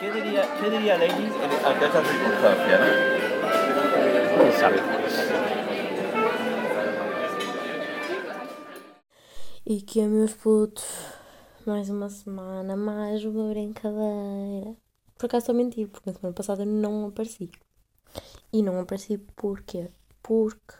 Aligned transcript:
¿Qué 0.00 0.12
diría, 0.12 0.42
qué 0.60 0.70
diría 0.70 0.98
Lenny 0.98 1.26
ante 1.64 1.86
esta 1.86 2.04
circunstancia? 2.04 2.78
Quem 4.36 4.52
sabe? 4.52 4.78
E 9.66 9.80
que 9.80 10.00
é, 10.00 10.06
meus 10.06 10.34
putos, 10.34 10.84
mais 11.66 11.88
uma 11.88 12.10
semana, 12.10 12.76
mais 12.76 13.24
uma 13.24 13.48
brincadeira. 13.48 14.76
Por 15.16 15.26
acaso 15.26 15.44
estou 15.44 15.54
a 15.54 15.56
mentir, 15.56 15.88
porque 15.88 16.10
na 16.10 16.16
semana 16.16 16.34
passada 16.34 16.64
não 16.64 17.06
apareci. 17.06 17.50
E 18.52 18.62
não 18.62 18.80
apareci 18.80 19.18
porquê? 19.18 19.90
Porque 20.22 20.74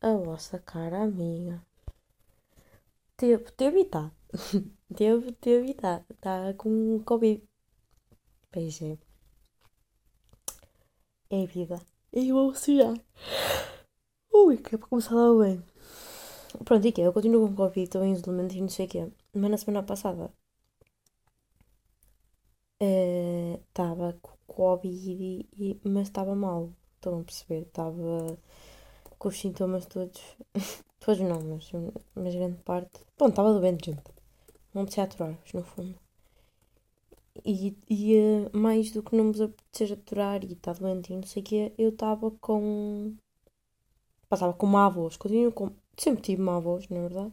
a 0.00 0.12
vossa 0.12 0.58
cara 0.58 1.02
amiga 1.02 1.60
teve, 3.16 3.44
teve 3.52 3.80
e 3.80 3.84
tá. 3.84 4.10
teve, 4.94 5.32
teve 5.32 5.70
e 5.70 5.74
tá. 5.74 6.04
Está 6.10 6.54
com 6.54 7.00
Covid. 7.04 7.42
Pois 8.54 8.80
é. 8.82 8.96
Vida. 11.46 11.80
E 12.12 12.28
eu 12.28 12.54
sujar. 12.54 12.94
Ui, 14.32 14.56
que 14.58 14.76
é 14.76 14.78
para 14.78 14.86
começar 14.88 15.16
lá 15.16 15.44
bem. 15.44 15.60
Pronto, 16.64 16.86
e 16.86 16.92
que 16.92 17.02
é? 17.02 17.06
Eu 17.06 17.12
continuo 17.12 17.48
com 17.48 17.56
Covid, 17.56 17.82
estou 17.82 18.04
em 18.04 18.12
isolamento 18.12 18.54
e 18.54 18.60
não 18.60 18.68
sei 18.68 18.86
o 18.86 18.88
quê. 18.88 19.12
Mas 19.34 19.50
na 19.50 19.58
semana 19.58 19.82
passada 19.82 20.32
estava 22.80 24.12
com 24.22 24.36
Covid, 24.46 25.48
e, 25.58 25.80
mas 25.84 26.06
estava 26.06 26.36
mal. 26.36 26.72
Estão 26.94 27.20
a 27.20 27.24
perceber? 27.24 27.62
Estava 27.62 28.38
com 29.18 29.28
os 29.28 29.36
sintomas 29.36 29.86
todos. 29.86 30.22
todos 31.00 31.20
não, 31.20 31.40
mas, 31.42 31.72
mas 32.14 32.34
grande 32.36 32.62
parte. 32.62 33.00
Bom, 33.18 33.28
estava 33.30 33.52
doente, 33.52 33.90
gente. 33.90 34.04
Não 34.72 34.82
apetecia 34.82 35.04
aturar-vos, 35.04 35.52
no 35.52 35.64
fundo. 35.64 36.03
E, 37.44 37.76
e 37.88 38.16
eh, 38.16 38.50
mais 38.54 38.90
do 38.90 39.02
que 39.02 39.14
não 39.16 39.30
vos 39.30 39.40
apetecer 39.40 39.92
aturar 39.92 40.42
e 40.44 40.52
estar 40.52 40.74
doente 40.74 41.12
e 41.12 41.16
não 41.16 41.22
sei 41.24 41.42
o 41.42 41.44
quê, 41.44 41.72
eu 41.78 41.90
estava 41.90 42.30
com. 42.30 43.14
Passava 44.28 44.52
com 44.54 44.66
uma 44.66 44.86
avós. 44.86 45.16
Continuo 45.16 45.52
com. 45.52 45.70
Sempre 45.98 46.22
tive 46.22 46.42
uma 46.42 46.56
avós, 46.56 46.88
na 46.88 47.00
verdade. 47.00 47.32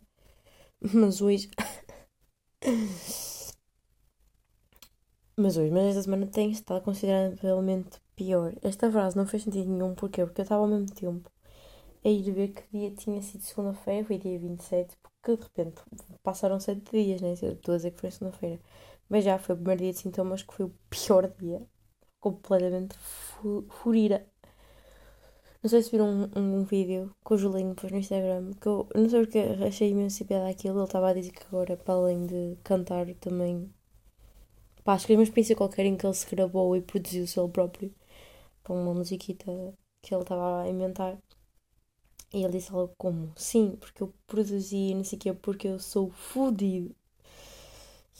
Mas 0.93 1.21
hoje. 1.21 1.49
Mas 5.37 5.57
hoje, 5.57 5.71
mas 5.71 5.85
esta 5.87 6.03
semana 6.03 6.27
tem 6.27 6.51
estado 6.51 6.83
consideravelmente 6.83 7.99
pior. 8.15 8.53
Esta 8.61 8.91
frase 8.91 9.17
não 9.17 9.25
fez 9.25 9.43
sentido 9.43 9.69
nenhum, 9.69 9.95
porquê? 9.95 10.25
Porque 10.25 10.41
eu 10.41 10.43
estava 10.43 10.61
ao 10.61 10.67
mesmo 10.69 10.93
tempo 10.93 11.29
a 12.05 12.09
ir 12.09 12.31
ver 12.31 12.49
que 12.49 12.63
dia 12.71 12.91
tinha 12.91 13.21
sido 13.21 13.41
segunda-feira, 13.43 14.05
foi 14.07 14.17
dia 14.17 14.39
27, 14.39 14.97
porque 15.01 15.37
de 15.37 15.43
repente 15.43 15.81
passaram 16.23 16.59
7 16.59 16.91
dias, 16.91 17.21
né? 17.21 17.33
Estou 17.33 17.73
a 17.73 17.77
dizer 17.77 17.91
que 17.91 18.01
foi 18.01 18.11
segunda-feira. 18.11 18.59
Mas 19.11 19.25
já 19.25 19.37
foi 19.37 19.55
o 19.55 19.57
primeiro 19.57 19.81
dia 19.83 19.91
de 19.91 19.99
sintomas 19.99 20.41
que 20.41 20.53
foi 20.53 20.67
o 20.67 20.73
pior 20.89 21.29
dia. 21.37 21.61
Completamente 22.17 22.97
fu 22.97 23.65
furira. 23.69 24.25
Não 25.61 25.69
sei 25.69 25.83
se 25.83 25.91
viram 25.91 26.31
um, 26.33 26.59
um, 26.61 26.63
vídeo 26.63 27.13
que 27.25 27.33
o 27.33 27.37
Julinho 27.37 27.75
pôs 27.75 27.91
no 27.91 27.99
Instagram, 27.99 28.51
que 28.53 28.67
eu 28.67 28.87
não 28.95 29.09
sei 29.09 29.19
porque 29.19 29.39
achei 29.67 29.89
imenso 29.89 30.23
piada 30.25 30.47
aquilo. 30.49 30.77
Ele 30.79 30.85
estava 30.85 31.09
a 31.09 31.13
dizer 31.13 31.31
que 31.31 31.43
agora, 31.47 31.75
para 31.75 31.93
além 31.93 32.25
de 32.25 32.57
cantar, 32.63 33.05
também. 33.15 33.69
Pá, 34.83 34.95
escreveu 34.95 35.19
uma 35.19 35.23
experiência 35.23 35.57
qualquer 35.57 35.85
em 35.85 35.97
que 35.97 36.05
ele 36.05 36.13
se 36.13 36.33
gravou 36.33 36.73
e 36.77 36.81
produziu-se 36.81 37.37
ele 37.37 37.49
próprio 37.49 37.93
com 38.63 38.81
uma 38.81 38.93
musiquita 38.93 39.45
que 40.01 40.15
ele 40.15 40.21
estava 40.23 40.61
a 40.63 40.69
inventar. 40.69 41.17
E 42.33 42.43
ele 42.43 42.53
disse 42.53 42.71
algo 42.71 42.93
como: 42.97 43.33
Sim, 43.35 43.75
porque 43.77 44.03
eu 44.03 44.13
produzi, 44.25 44.95
não 44.95 45.03
sei 45.03 45.17
o 45.17 45.21
quê, 45.21 45.33
porque 45.33 45.67
eu 45.67 45.79
sou 45.79 46.11
fodido. 46.11 46.95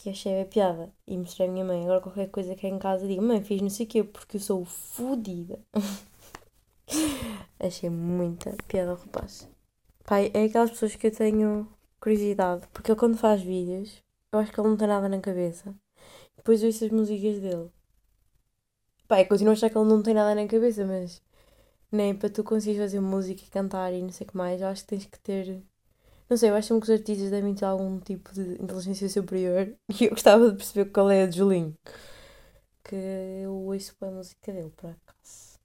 E 0.05 0.09
achei 0.09 0.41
a 0.41 0.45
piada. 0.45 0.91
E 1.07 1.17
mostrei 1.17 1.47
à 1.47 1.51
minha 1.51 1.65
mãe. 1.65 1.83
Agora, 1.83 2.01
qualquer 2.01 2.29
coisa 2.29 2.55
que 2.55 2.65
é 2.65 2.69
em 2.69 2.79
casa, 2.79 3.07
digo: 3.07 3.21
Mãe, 3.21 3.43
fiz 3.43 3.61
não 3.61 3.69
sei 3.69 3.85
o 3.85 3.89
quê, 3.89 4.03
porque 4.03 4.37
eu 4.37 4.41
sou 4.41 4.65
fodida. 4.65 5.59
achei 7.59 7.89
muita 7.89 8.55
piada 8.67 8.91
ao 8.91 8.97
rapaz. 8.97 9.47
Pai, 10.05 10.31
é 10.33 10.45
aquelas 10.45 10.71
pessoas 10.71 10.95
que 10.95 11.07
eu 11.07 11.11
tenho 11.11 11.67
curiosidade. 11.99 12.67
Porque 12.73 12.91
ele, 12.91 12.99
quando 12.99 13.17
faz 13.17 13.41
vídeos, 13.41 14.03
eu 14.31 14.39
acho 14.39 14.51
que 14.51 14.59
ele 14.59 14.69
não 14.69 14.77
tem 14.77 14.87
nada 14.87 15.07
na 15.07 15.19
cabeça. 15.19 15.75
Depois 16.35 16.63
ouço 16.63 16.85
as 16.85 16.91
músicas 16.91 17.39
dele. 17.39 17.69
Pai, 19.07 19.25
continuo 19.25 19.51
a 19.51 19.53
achar 19.53 19.69
que 19.69 19.77
ele 19.77 19.89
não 19.89 20.01
tem 20.01 20.13
nada 20.13 20.33
na 20.33 20.47
cabeça, 20.47 20.85
mas 20.85 21.21
nem 21.91 22.15
para 22.15 22.29
tu 22.29 22.43
conseguires 22.43 22.81
fazer 22.81 22.99
música 22.99 23.43
e 23.43 23.49
cantar 23.49 23.93
e 23.93 24.01
não 24.01 24.11
sei 24.11 24.25
o 24.25 24.29
que 24.29 24.37
mais, 24.37 24.61
eu 24.61 24.67
acho 24.67 24.83
que 24.83 24.87
tens 24.87 25.05
que 25.05 25.19
ter. 25.19 25.61
Não 26.31 26.37
sei, 26.37 26.49
eu 26.49 26.55
acho 26.55 26.69
que 26.69 26.83
os 26.85 26.89
artistas 26.89 27.29
devem 27.29 27.53
ter 27.53 27.65
algum 27.65 27.99
tipo 27.99 28.33
de 28.33 28.53
inteligência 28.53 29.09
superior 29.09 29.75
e 29.99 30.05
eu 30.05 30.11
gostava 30.11 30.49
de 30.49 30.55
perceber 30.55 30.89
qual 30.89 31.11
é 31.11 31.23
a 31.23 31.27
de 31.27 31.35
Julinho. 31.35 31.77
Que 32.85 32.95
eu 33.43 33.53
ouço 33.53 33.93
a 33.99 34.05
música 34.09 34.53
dele, 34.53 34.71
por 34.77 34.91
acaso. 34.91 35.59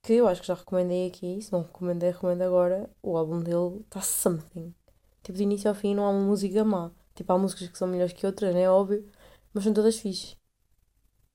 Que 0.00 0.12
eu 0.12 0.28
acho 0.28 0.40
que 0.40 0.46
já 0.46 0.54
recomendei 0.54 1.08
aqui, 1.08 1.42
se 1.42 1.50
não 1.52 1.62
recomendei, 1.62 2.12
recomendo 2.12 2.42
agora. 2.42 2.88
O 3.02 3.16
álbum 3.16 3.40
dele 3.40 3.80
está 3.80 4.00
something. 4.00 4.72
Tipo, 5.20 5.36
de 5.36 5.42
início 5.42 5.68
ao 5.68 5.74
fim 5.74 5.96
não 5.96 6.04
há 6.04 6.10
uma 6.10 6.24
música 6.24 6.64
má. 6.64 6.92
Tipo, 7.16 7.32
há 7.32 7.38
músicas 7.38 7.66
que 7.66 7.76
são 7.76 7.88
melhores 7.88 8.12
que 8.12 8.24
outras, 8.24 8.54
não 8.54 8.60
é 8.60 8.70
óbvio, 8.70 9.04
mas 9.52 9.64
são 9.64 9.74
todas 9.74 9.98
fixe. 9.98 10.36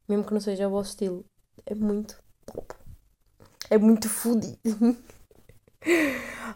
Mesmo 0.07 0.23
que 0.23 0.33
não 0.33 0.39
seja 0.39 0.69
o 0.69 0.71
vosso 0.71 0.91
estilo. 0.91 1.25
É 1.65 1.75
muito 1.75 2.17
top 2.45 2.75
é 3.69 3.77
muito 3.77 4.07
fodido. 4.07 4.57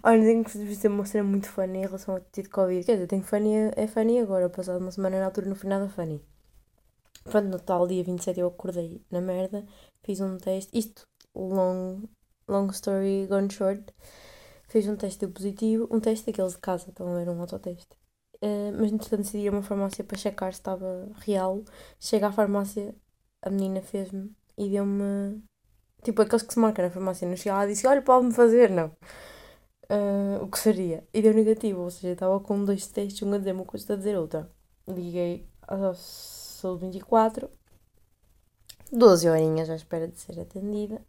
Olha, 0.04 0.22
tenho 0.22 0.44
que 0.44 0.58
dizer 0.58 0.88
uma 0.88 1.06
cena 1.06 1.24
muito 1.24 1.50
funny 1.50 1.80
em 1.80 1.82
relação 1.82 2.16
ao 2.16 2.22
tido 2.22 2.50
Covid. 2.50 2.86
Quer 2.86 2.94
dizer, 2.94 3.08
tenho 3.08 3.24
funny, 3.24 3.72
é 3.76 3.88
funny 3.88 4.20
agora, 4.20 4.50
passado 4.50 4.80
uma 4.80 4.92
semana 4.92 5.20
na 5.20 5.26
altura, 5.26 5.48
não 5.48 5.56
fui 5.56 5.70
nada 5.70 5.90
funny. 5.90 6.22
Pronto, 7.24 7.50
no 7.50 7.60
tal 7.60 7.88
dia 7.88 8.04
27 8.04 8.40
eu 8.40 8.48
acordei 8.48 9.02
na 9.12 9.20
merda, 9.20 9.66
fiz 10.04 10.22
um 10.22 10.38
teste, 10.38 10.78
isto, 10.78 11.06
long, 11.36 12.04
long 12.48 12.70
story 12.70 13.28
gone 13.28 13.52
short, 13.52 13.84
fiz 14.70 14.88
um 14.88 14.96
teste 14.96 15.28
positivo, 15.28 15.88
um 15.92 16.00
teste 16.00 16.28
daqueles 16.28 16.54
de 16.54 16.60
casa, 16.60 16.86
então 16.90 17.18
era 17.18 17.32
um 17.32 17.42
autoteste. 17.42 17.98
Uh, 18.42 18.72
mas 18.80 18.92
entretanto 18.92 19.24
decidi 19.24 19.48
a 19.48 19.52
uma 19.52 19.64
farmácia 19.64 20.04
para 20.04 20.18
checar 20.18 20.54
se 20.54 20.60
estava 20.60 21.10
real. 21.18 21.64
Chega 22.00 22.28
à 22.28 22.32
farmácia, 22.32 22.96
a 23.42 23.50
menina 23.50 23.82
fez-me 23.82 24.32
e 24.58 24.70
deu-me 24.70 25.44
Tipo 26.08 26.22
aqueles 26.22 26.44
que 26.44 26.54
se 26.54 26.60
marcam 26.60 26.86
na 26.86 26.90
farmácia. 26.90 27.28
Não 27.28 27.36
chega 27.36 27.54
lá 27.54 27.66
e 27.66 27.68
disse: 27.68 27.86
Olha, 27.86 28.02
pode-me 28.02 28.34
fazer. 28.34 28.70
Não. 28.70 28.88
Uh, 29.92 30.42
o 30.42 30.48
que 30.48 30.58
seria? 30.58 31.06
E 31.14 31.22
deu 31.22 31.34
negativo. 31.34 31.82
Ou 31.82 31.92
seja, 31.92 32.14
estava 32.14 32.40
com 32.40 32.64
dois 32.64 32.88
testes, 32.88 33.22
um 33.24 33.34
a 33.34 33.38
dizer 33.38 33.52
uma 33.52 33.66
coisa, 33.66 33.92
a 33.92 33.98
dizer 33.98 34.18
outra. 34.18 34.50
Liguei 34.88 35.46
ao 35.68 35.94
Saúde 35.96 36.86
24. 36.86 37.50
12 38.90 39.30
horinhas 39.30 39.70
à 39.70 39.76
espera 39.76 40.08
de 40.08 40.18
ser 40.18 40.40
atendida. 40.40 41.02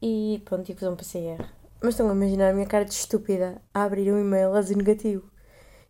E 0.00 0.40
pronto, 0.44 0.64
tive 0.64 0.76
que 0.76 0.84
fazer 0.84 0.92
um 0.92 0.96
PCR. 0.96 1.52
Mas 1.82 1.94
estão 1.94 2.08
a 2.08 2.14
imaginar 2.14 2.50
a 2.50 2.52
minha 2.52 2.68
cara 2.68 2.84
de 2.84 2.94
estúpida 2.94 3.60
a 3.74 3.82
abrir 3.82 4.12
um 4.12 4.20
e-mail 4.20 4.54
a 4.54 4.60
dizer 4.60 4.76
negativo. 4.76 5.28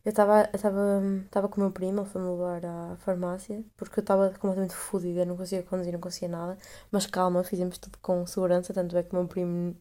Eu 0.06 0.10
estava 0.10 1.48
com 1.48 1.56
o 1.56 1.64
meu 1.64 1.72
primo, 1.72 2.02
ele 2.02 2.08
foi-me 2.08 2.28
levar 2.30 2.64
à 2.64 2.96
farmácia, 2.98 3.64
porque 3.76 3.98
eu 3.98 4.02
estava 4.02 4.30
completamente 4.30 4.72
fodida, 4.72 5.24
não 5.24 5.36
conseguia 5.36 5.64
conduzir, 5.64 5.92
não 5.92 5.98
conseguia 6.00 6.28
nada. 6.28 6.56
Mas 6.92 7.06
calma, 7.06 7.42
fizemos 7.42 7.76
tudo 7.76 7.98
com 7.98 8.24
segurança, 8.24 8.72
tanto 8.72 8.96
é 8.96 9.02
que 9.02 9.12
o 9.12 9.18
meu 9.18 9.26
primo 9.26 9.76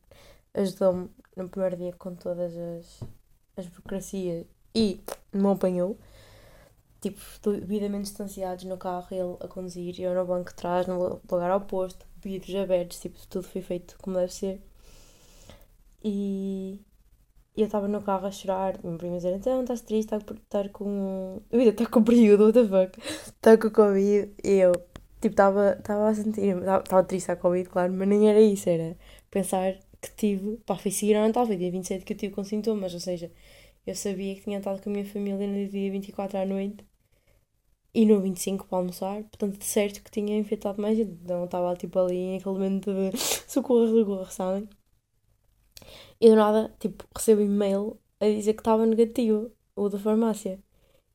ajudou-me 0.55 1.11
no 1.35 1.47
primeiro 1.47 1.77
dia 1.77 1.93
com 1.93 2.15
todas 2.15 2.57
as, 2.57 3.03
as 3.55 3.67
burocracias 3.67 4.47
e 4.73 4.99
me 5.31 5.47
apanhou. 5.47 5.95
Tipo, 7.01 7.19
devidamente 7.51 8.05
distanciados 8.05 8.63
no 8.63 8.77
carro, 8.77 9.07
ele 9.11 9.37
a 9.41 9.47
conduzir, 9.47 9.99
eu 10.01 10.15
no 10.15 10.25
banco 10.25 10.49
de 10.49 10.55
trás, 10.55 10.87
no 10.87 11.21
lugar 11.31 11.55
oposto, 11.55 12.03
vidros 12.17 12.55
abertos, 12.55 12.99
tipo, 12.99 13.19
tudo 13.27 13.47
foi 13.47 13.61
feito 13.61 13.95
como 14.01 14.15
deve 14.15 14.33
ser. 14.33 14.59
E 16.03 16.81
e 17.55 17.61
eu 17.61 17.65
estava 17.65 17.87
no 17.87 18.01
carro 18.01 18.27
a 18.27 18.31
chorar, 18.31 18.77
meu 18.83 18.97
primo 18.97 19.13
a 19.15 19.17
dizer, 19.17 19.33
então 19.35 19.61
estás 19.61 19.81
triste, 19.81 20.13
estás 20.13 20.23
estar 20.23 20.69
com. 20.69 21.41
Ainda 21.51 21.69
estou 21.69 21.87
com 21.89 22.03
período, 22.03 22.45
what 22.45 22.53
the 22.53 22.67
fuck? 22.67 22.99
Está 23.01 23.57
com 23.57 23.69
Covid. 23.69 24.31
E 24.43 24.51
eu, 24.59 24.73
tipo, 25.21 25.33
estava 25.33 26.09
a 26.09 26.13
sentir, 26.13 26.57
estava 26.57 27.03
triste 27.03 27.31
a 27.31 27.35
Covid, 27.35 27.69
claro, 27.69 27.93
mas 27.93 28.07
nem 28.07 28.29
era 28.29 28.41
isso, 28.41 28.69
era 28.69 28.97
pensar 29.31 29.73
que 30.01 30.11
tive, 30.15 30.57
pá, 30.65 30.75
foi 30.75 30.91
seguir 30.91 31.15
ao 31.15 31.25
Natal, 31.27 31.45
foi 31.45 31.55
dia 31.57 31.71
27 31.71 32.05
que 32.05 32.13
eu 32.13 32.17
tive 32.17 32.33
com 32.33 32.43
sintomas, 32.43 32.93
ou 32.93 32.99
seja, 32.99 33.31
eu 33.87 33.95
sabia 33.95 34.35
que 34.35 34.41
tinha 34.43 34.57
estado 34.59 34.81
com 34.81 34.89
a 34.89 34.93
minha 34.93 35.05
família 35.05 35.47
no 35.47 35.69
dia 35.69 35.91
24 35.91 36.37
à 36.39 36.45
noite 36.45 36.85
e 37.93 38.05
no 38.05 38.19
25 38.21 38.67
para 38.67 38.77
almoçar, 38.79 39.23
portanto, 39.23 39.57
de 39.57 39.65
certo 39.65 40.03
que 40.03 40.11
tinha 40.11 40.37
infectado 40.37 40.81
mais 40.81 40.97
gente, 40.97 41.13
então 41.23 41.45
estava 41.45 41.75
tipo 41.75 41.97
ali 41.99 42.15
em 42.15 42.37
aquele 42.37 42.53
momento 42.55 42.93
de 42.93 43.17
socorro, 43.47 43.87
socorro, 43.87 44.25
sabem? 44.31 44.69
E 46.19 46.29
do 46.29 46.35
nada, 46.35 46.73
tipo, 46.79 47.05
recebo 47.15 47.41
e-mail 47.41 47.99
a 48.19 48.25
dizer 48.25 48.53
que 48.53 48.61
estava 48.61 48.85
negativo, 48.85 49.51
o 49.75 49.89
da 49.89 49.99
farmácia. 49.99 50.59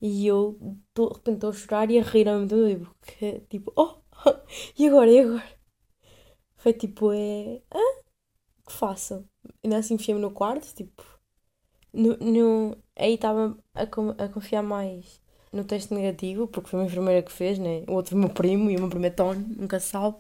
E 0.00 0.26
eu, 0.26 0.58
de 0.94 1.02
repente, 1.02 1.36
estou 1.36 1.50
a 1.50 1.52
chorar 1.52 1.90
e 1.90 1.98
a 1.98 2.02
rir 2.02 2.28
ao 2.28 2.40
mesmo 2.40 2.48
tempo, 2.48 2.96
porque, 3.00 3.40
tipo, 3.50 3.72
oh, 3.76 3.96
e 4.78 4.88
agora, 4.88 5.10
e 5.10 5.20
agora? 5.20 5.60
Foi 6.56 6.72
tipo, 6.72 7.12
é, 7.12 7.62
ah, 7.70 8.02
que 8.66 8.72
faço? 8.72 9.24
Ainda 9.64 9.78
assim 9.78 9.94
enfiei-me 9.94 10.20
no 10.20 10.30
quarto, 10.32 10.74
tipo, 10.74 11.02
no, 11.92 12.16
no, 12.18 12.76
aí 12.96 13.14
estava 13.14 13.58
a, 13.74 13.82
a 13.82 14.28
confiar 14.28 14.62
mais 14.62 15.20
no 15.52 15.64
teste 15.64 15.92
negativo, 15.94 16.46
porque 16.48 16.70
foi 16.70 16.80
uma 16.80 16.86
enfermeira 16.86 17.22
que 17.22 17.32
fez, 17.32 17.58
né? 17.58 17.84
O 17.88 17.94
outro 17.94 18.12
foi 18.12 18.20
meu 18.20 18.30
primo 18.30 18.70
e 18.70 18.76
o 18.76 18.80
meu 18.80 18.88
primo 18.90 19.06
é 19.06 19.10
Tony, 19.10 19.44
nunca 19.58 19.80
se 19.80 19.88
sabe. 19.88 20.16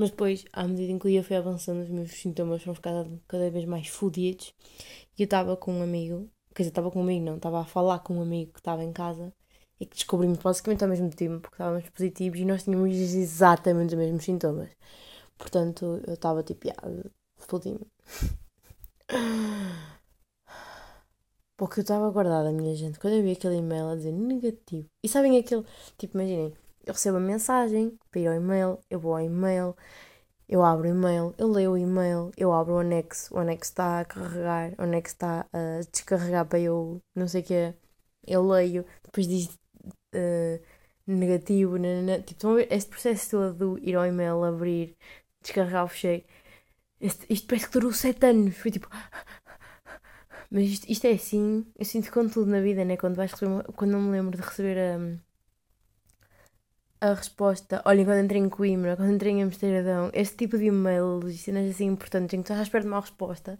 Mas 0.00 0.08
depois, 0.08 0.46
à 0.50 0.66
medida 0.66 0.90
em 0.92 0.98
que 0.98 1.06
o 1.06 1.10
dia 1.10 1.22
foi 1.22 1.36
avançando, 1.36 1.82
os 1.82 1.90
meus 1.90 2.10
sintomas 2.12 2.62
foram 2.62 2.74
ficando 2.74 3.20
cada 3.28 3.50
vez 3.50 3.66
mais 3.66 3.86
fodidos. 3.86 4.54
E 5.18 5.20
eu 5.20 5.24
estava 5.24 5.58
com 5.58 5.74
um 5.74 5.82
amigo, 5.82 6.26
quer 6.54 6.62
dizer, 6.62 6.70
estava 6.70 6.90
com 6.90 7.00
um 7.00 7.02
amigo, 7.02 7.22
não, 7.26 7.36
estava 7.36 7.60
a 7.60 7.66
falar 7.66 7.98
com 7.98 8.14
um 8.16 8.22
amigo 8.22 8.50
que 8.50 8.60
estava 8.60 8.82
em 8.82 8.94
casa 8.94 9.30
e 9.78 9.84
que 9.84 9.94
descobrimos 9.96 10.38
basicamente 10.38 10.82
ao 10.82 10.88
mesmo 10.88 11.10
tempo, 11.10 11.40
porque 11.40 11.56
estávamos 11.56 11.86
positivos 11.90 12.40
e 12.40 12.46
nós 12.46 12.64
tínhamos 12.64 12.96
exatamente 12.96 13.94
os 13.94 13.98
mesmos 13.98 14.24
sintomas. 14.24 14.70
Portanto, 15.36 16.00
eu 16.06 16.14
estava 16.14 16.42
tipo, 16.42 16.66
ah. 19.10 19.98
Porque 21.58 21.80
eu 21.80 21.82
estava 21.82 22.10
guardada, 22.10 22.50
minha 22.52 22.74
gente, 22.74 22.98
quando 22.98 23.16
eu 23.16 23.22
vi 23.22 23.32
aquele 23.32 23.56
e-mail 23.56 23.88
a 23.88 23.96
dizer 23.96 24.12
negativo. 24.12 24.88
E 25.04 25.08
sabem 25.10 25.36
aquele, 25.36 25.62
tipo, 25.98 26.16
imaginem, 26.16 26.54
eu 26.90 26.94
recebo 26.94 27.16
a 27.18 27.20
mensagem 27.20 27.98
para 28.10 28.20
ir 28.20 28.26
ao 28.28 28.34
e-mail, 28.34 28.78
eu 28.90 28.98
vou 29.00 29.12
ao 29.14 29.20
e-mail, 29.20 29.76
eu 30.48 30.64
abro 30.64 30.88
o 30.88 30.90
e-mail, 30.90 31.34
eu 31.38 31.48
leio 31.48 31.72
o 31.72 31.78
e-mail, 31.78 32.30
eu 32.36 32.52
abro 32.52 32.74
o 32.74 32.78
anexo, 32.80 33.34
o 33.34 33.38
anexo 33.38 33.70
está 33.70 34.00
a 34.00 34.04
carregar, 34.04 34.74
o 34.78 34.82
anexo 34.82 35.14
está 35.14 35.46
a 35.52 35.80
descarregar 35.92 36.46
para 36.46 36.60
eu, 36.60 37.00
não 37.14 37.28
sei 37.28 37.42
o 37.42 37.44
que, 37.44 37.74
eu 38.26 38.46
leio, 38.46 38.84
depois 39.04 39.26
diz 39.28 39.46
uh, 40.14 40.60
negativo, 41.06 41.78
nanana. 41.78 42.18
tipo, 42.18 42.32
estão 42.32 42.52
a 42.52 42.56
ver 42.56 42.68
este 42.72 42.90
processo 42.90 43.30
todo 43.30 43.80
de 43.80 43.88
ir 43.90 43.96
ao 43.96 44.06
e-mail, 44.06 44.42
abrir, 44.44 44.96
descarregar 45.42 45.84
o 45.84 45.88
fecheiro. 45.88 46.24
Isto 47.00 47.46
parece 47.48 47.66
que 47.66 47.72
durou 47.72 47.92
7 47.92 48.26
anos. 48.26 48.56
Foi 48.56 48.70
tipo. 48.70 48.88
Mas 50.50 50.64
isto, 50.68 50.86
isto 50.90 51.06
é 51.06 51.12
assim. 51.12 51.66
Eu 51.78 51.84
sinto 51.84 52.10
com 52.12 52.28
tudo 52.28 52.50
na 52.50 52.60
vida, 52.60 52.84
né? 52.84 52.96
Quando 52.96 53.16
vais 53.16 53.32
receber. 53.32 53.64
Quando 53.74 53.92
não 53.92 54.02
me 54.02 54.10
lembro 54.12 54.36
de 54.36 54.42
receber 54.42 54.78
a. 54.78 55.29
a 57.00 57.14
resposta. 57.14 57.82
Olhem, 57.84 58.04
quando 58.04 58.24
entrei 58.24 58.40
em 58.40 58.48
Coimbra, 58.48 58.96
quando 58.96 59.12
entrei 59.12 59.32
em 59.32 59.42
Amsterdão, 59.42 60.10
este 60.12 60.36
tipo 60.36 60.58
de 60.58 60.66
e-mail, 60.66 61.20
de 61.20 61.36
cenas 61.36 61.70
assim 61.70 61.86
importantes, 61.86 62.34
em 62.34 62.38
que 62.38 62.44
tu 62.44 62.52
estás 62.52 62.60
à 62.60 62.62
espera 62.62 62.82
de 62.84 62.88
uma 62.88 63.00
resposta 63.00 63.58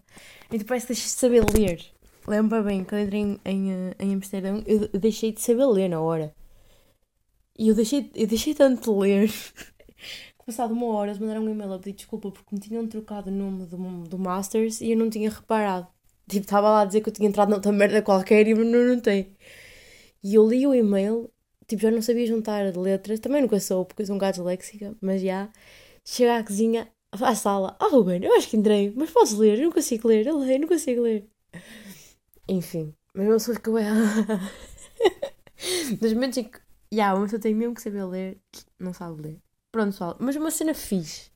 e 0.51 0.59
tu 0.59 0.65
parece 0.65 0.87
que 0.87 0.93
deixas 0.93 1.11
de 1.11 1.17
saber 1.17 1.43
ler. 1.57 1.83
Lembra 2.27 2.61
bem, 2.61 2.83
quando 2.83 3.01
entrei 3.01 3.21
em, 3.21 3.39
em, 3.45 3.71
em 3.99 4.13
Amsterdão, 4.13 4.63
eu 4.65 4.87
deixei 4.89 5.31
de 5.31 5.41
saber 5.41 5.65
ler 5.65 5.89
na 5.89 5.99
hora. 5.99 6.33
E 7.57 7.67
eu 7.67 7.75
deixei, 7.75 8.11
eu 8.15 8.27
deixei 8.27 8.53
tanto 8.53 8.93
de 8.93 8.99
ler 8.99 9.31
Passado 10.45 10.73
uma 10.73 10.87
hora, 10.87 11.11
eles 11.11 11.19
mandaram 11.19 11.43
um 11.43 11.49
e-mail 11.49 11.73
a 11.73 11.79
pedir 11.79 11.97
desculpa 11.97 12.31
porque 12.31 12.53
me 12.53 12.59
tinham 12.59 12.87
trocado 12.87 13.29
o 13.29 13.33
nome 13.33 13.65
do, 13.65 13.77
do 14.07 14.17
Masters 14.17 14.81
e 14.81 14.91
eu 14.91 14.97
não 14.97 15.09
tinha 15.09 15.29
reparado. 15.29 15.87
Tipo, 16.27 16.45
estava 16.45 16.69
lá 16.69 16.81
a 16.81 16.85
dizer 16.85 17.01
que 17.01 17.09
eu 17.09 17.13
tinha 17.13 17.29
entrado 17.29 17.49
noutra 17.49 17.71
merda 17.71 18.01
qualquer 18.01 18.47
e 18.47 18.53
não 18.53 18.95
notei. 18.95 19.35
E 20.23 20.35
eu 20.35 20.47
li 20.47 20.65
o 20.65 20.73
e-mail, 20.73 21.31
tipo, 21.71 21.81
já 21.81 21.91
não 21.91 22.01
sabia 22.01 22.27
juntar 22.27 22.75
letras, 22.77 23.19
também 23.19 23.41
nunca 23.41 23.59
sou, 23.59 23.85
porque 23.85 24.05
sou 24.05 24.15
um 24.15 24.19
gato 24.19 24.43
léxica, 24.43 24.95
mas 25.01 25.21
já. 25.21 25.49
Chega 26.05 26.37
à 26.37 26.43
cozinha, 26.43 26.91
à 27.11 27.35
sala, 27.35 27.77
ah, 27.79 27.85
oh, 27.85 27.97
Ruben, 27.97 28.23
eu 28.23 28.35
acho 28.35 28.49
que 28.49 28.57
entrei, 28.57 28.91
mas 28.95 29.11
podes 29.11 29.33
ler, 29.33 29.59
eu 29.59 29.65
não 29.65 29.71
consigo 29.71 30.07
ler, 30.07 30.25
eu 30.27 30.37
leio, 30.37 30.59
não 30.61 30.67
consigo 30.67 31.01
ler. 31.01 31.29
Enfim, 32.47 32.93
mas 33.13 33.27
eu 33.27 33.39
sou 33.39 33.55
que 33.55 33.69
é. 33.69 33.91
Nos 36.01 36.13
momentos 36.13 36.37
em 36.37 36.43
que, 36.45 36.59
já, 36.91 37.13
uma 37.13 37.23
pessoa 37.25 37.39
tem 37.39 37.53
mesmo 37.53 37.75
que 37.75 37.81
saber 37.81 38.03
ler, 38.05 38.41
não 38.79 38.93
sabe 38.93 39.21
ler. 39.21 39.39
Pronto, 39.71 39.91
pessoal, 39.91 40.17
mas 40.19 40.35
uma 40.35 40.51
cena 40.51 40.73
fixe 40.73 41.31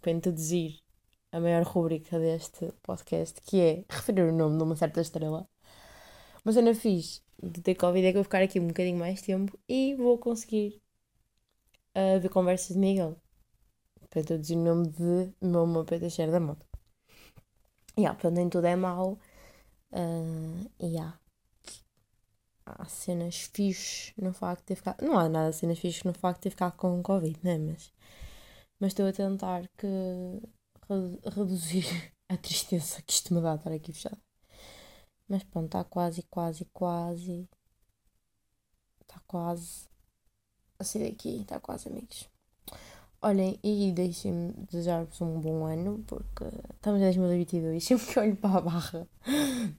para 0.00 0.12
introduzir 0.12 0.78
a 1.32 1.40
maior 1.40 1.64
rubrica 1.64 2.18
deste 2.18 2.72
podcast, 2.82 3.40
que 3.42 3.60
é 3.60 3.84
referir 3.88 4.22
o 4.22 4.32
nome 4.32 4.56
de 4.56 4.62
uma 4.62 4.76
certa 4.76 5.00
estrela. 5.00 5.48
Uma 6.44 6.52
cena 6.52 6.74
fixe 6.74 7.22
de 7.42 7.60
ter 7.60 7.74
Covid 7.74 8.06
é 8.06 8.12
que 8.12 8.18
eu 8.18 8.20
vou 8.20 8.24
ficar 8.24 8.42
aqui 8.42 8.60
um 8.60 8.68
bocadinho 8.68 8.98
mais 8.98 9.22
tempo 9.22 9.58
e 9.68 9.94
vou 9.94 10.18
conseguir 10.18 10.80
uh, 11.96 12.20
ver 12.20 12.28
conversas 12.28 12.74
de 12.74 12.78
Miguel 12.78 13.16
para 14.10 14.20
introduzir 14.20 14.56
o 14.56 14.62
nome 14.62 14.88
de 14.88 15.32
meu 15.40 15.66
mapa 15.66 15.98
Teixeira 15.98 16.32
da 16.32 16.40
Moto. 16.40 16.66
E 17.96 18.00
yeah, 18.02 18.14
portanto, 18.14 18.36
nem 18.36 18.48
tudo 18.48 18.66
é 18.66 18.76
mau. 18.76 19.18
Uh, 19.92 20.68
yeah 20.82 21.18
há 22.66 22.84
cenas 22.86 23.36
fixes 23.52 24.12
no 24.16 24.32
facto 24.32 24.60
de 24.60 24.66
ter 24.66 24.76
ficado. 24.76 25.04
Não 25.04 25.18
há 25.18 25.28
nada 25.28 25.50
de 25.50 25.56
cenas 25.56 25.78
fixes 25.78 26.02
no 26.04 26.14
facto 26.14 26.38
de 26.38 26.42
ter 26.44 26.50
ficado 26.50 26.76
com 26.76 27.02
Covid, 27.02 27.38
né? 27.42 27.58
Mas, 27.58 27.92
mas 28.80 28.90
estou 28.92 29.06
a 29.06 29.12
tentar 29.12 29.68
que 29.78 29.86
reduzir 31.34 31.86
a 32.28 32.36
tristeza 32.36 33.02
que 33.02 33.12
isto 33.12 33.34
me 33.34 33.40
dá 33.40 33.54
estar 33.54 33.72
aqui 33.72 33.92
fechado. 33.92 34.23
Mas 35.28 35.42
pronto, 35.44 35.66
está 35.66 35.84
quase, 35.84 36.22
quase, 36.24 36.64
quase. 36.66 37.48
Está 39.00 39.20
quase 39.26 39.88
a 40.78 40.84
sair 40.84 41.10
daqui, 41.10 41.40
está 41.40 41.60
quase, 41.60 41.88
amigos. 41.88 42.28
Olhem, 43.22 43.58
e 43.62 43.90
deixem-me 43.92 44.52
desejar-vos 44.70 45.18
um 45.22 45.40
bom 45.40 45.64
ano, 45.64 46.04
porque 46.06 46.44
estamos 46.74 47.00
em 47.00 47.04
2022. 47.04 47.82
Sempre 47.84 48.06
que 48.06 48.18
olho 48.20 48.36
para 48.36 48.58
a 48.58 48.60
barra 48.60 49.08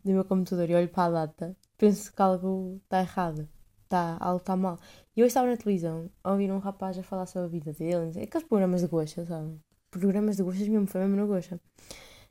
do 0.04 0.12
meu 0.12 0.26
computador 0.26 0.70
e 0.70 0.76
olho 0.76 0.90
para 0.90 1.20
a 1.20 1.26
data, 1.26 1.58
penso 1.78 2.12
que 2.12 2.22
algo 2.22 2.82
está 2.84 3.02
errado. 3.02 3.48
Tá, 3.88 4.18
algo 4.20 4.40
está 4.40 4.56
mal. 4.56 4.80
E 5.16 5.22
hoje 5.22 5.28
estava 5.28 5.48
na 5.48 5.58
televisão 5.58 6.10
a 6.24 6.32
ouvir 6.32 6.52
um 6.52 6.58
rapaz 6.58 6.98
a 6.98 7.04
falar 7.04 7.28
sobre 7.28 7.46
a 7.46 7.52
vida 7.52 7.72
dele. 7.72 8.20
Aqueles 8.20 8.48
programas 8.48 8.82
de 8.82 8.88
gosta, 8.88 9.24
sabe? 9.26 9.60
Programas 9.92 10.38
de 10.38 10.44
gostas 10.44 10.68
mesmo, 10.68 10.88
foi 10.88 11.02
mesmo 11.02 11.16
no 11.16 11.28
gosta. 11.28 11.62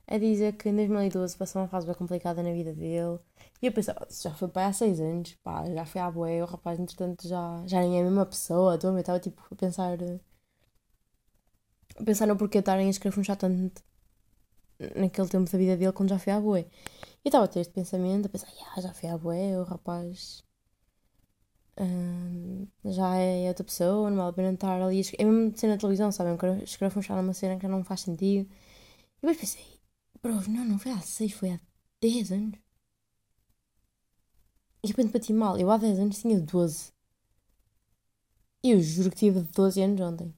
A 0.06 0.18
dizer 0.18 0.52
que 0.54 0.68
em 0.68 0.76
2012 0.76 1.36
passou 1.36 1.62
uma 1.62 1.68
fase 1.68 1.86
bem 1.86 1.94
complicada 1.94 2.42
na 2.42 2.52
vida 2.52 2.72
dele. 2.74 3.18
E 3.62 3.66
eu 3.66 3.72
pensava, 3.72 4.06
já 4.10 4.32
foi 4.34 4.48
para 4.48 4.66
há 4.68 4.72
6 4.72 5.00
anos, 5.00 5.34
pá, 5.42 5.64
já 5.70 5.84
foi 5.86 6.00
à 6.00 6.10
boé, 6.10 6.42
o 6.42 6.46
rapaz 6.46 6.78
entretanto 6.78 7.26
já, 7.28 7.62
já 7.66 7.80
nem 7.80 7.98
é 7.98 8.00
a 8.02 8.04
mesma 8.04 8.26
pessoa. 8.26 8.78
Eu 8.82 8.98
estava 8.98 9.20
tipo 9.20 9.42
a 9.50 9.56
pensar 9.56 9.98
pensar 12.04 12.26
no 12.26 12.36
porquê 12.36 12.58
estarem 12.58 12.86
a 12.86 12.90
escrafunchar 12.90 13.36
tanto 13.36 13.82
naquele 14.96 15.28
tempo 15.28 15.50
da 15.50 15.58
vida 15.58 15.76
dele 15.76 15.92
quando 15.92 16.10
já 16.10 16.18
foi 16.18 16.32
à 16.32 16.40
boé. 16.40 16.66
E 17.24 17.28
estava 17.28 17.44
a 17.44 17.48
ter 17.48 17.60
este 17.60 17.72
pensamento, 17.72 18.26
a 18.26 18.28
pensar, 18.28 18.48
ah, 18.76 18.80
já 18.80 18.92
foi 18.92 19.08
à 19.08 19.18
boé, 19.18 19.58
o 19.60 19.64
rapaz 19.64 20.42
hum, 21.78 22.66
já 22.84 23.16
é 23.16 23.48
outra 23.48 23.64
pessoa, 23.64 24.10
não 24.10 24.16
vale 24.18 24.30
a 24.30 24.32
pena 24.32 24.52
estar 24.52 24.80
ali. 24.82 25.02
É 25.18 25.24
mesmo 25.24 25.56
ser 25.56 25.68
na 25.68 25.78
televisão, 25.78 26.12
sabem? 26.12 26.36
Escrafunchar 26.62 27.16
numa 27.16 27.32
cena 27.34 27.58
que 27.58 27.68
não 27.68 27.84
faz 27.84 28.00
sentido. 28.02 28.48
E 29.22 29.26
depois 29.26 29.38
pensei, 29.38 29.73
bros, 30.24 30.48
não, 30.48 30.64
não 30.64 30.78
foi 30.78 30.90
há 30.92 31.00
6, 31.00 31.32
foi 31.32 31.50
há 31.50 31.60
10 32.00 32.32
anos. 32.32 32.58
E 34.82 34.86
de 34.86 34.92
repente 34.92 35.12
bati 35.12 35.32
mal, 35.32 35.58
eu 35.58 35.70
há 35.70 35.76
10 35.76 35.98
anos 35.98 36.18
tinha 36.18 36.40
12. 36.40 36.92
Eu 38.62 38.80
juro 38.80 39.10
que 39.10 39.16
tive 39.16 39.40
12 39.40 39.82
anos 39.82 40.00
ontem. 40.00 40.34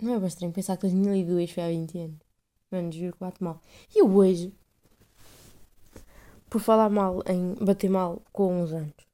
Não 0.00 0.14
é 0.14 0.18
bastante 0.18 0.54
pensar 0.54 0.76
que 0.76 0.82
2002 0.82 1.50
foi 1.50 1.62
há 1.62 1.68
20 1.68 1.98
anos. 1.98 2.18
Mano, 2.70 2.92
juro 2.92 3.12
que 3.12 3.20
bate 3.20 3.42
mal. 3.42 3.60
E 3.94 4.00
eu 4.00 4.10
hoje, 4.10 4.54
por 6.48 6.60
falar 6.60 6.88
mal 6.88 7.22
em 7.26 7.54
bater 7.62 7.90
mal 7.90 8.22
com 8.32 8.62
uns 8.62 8.72
anos, 8.72 9.07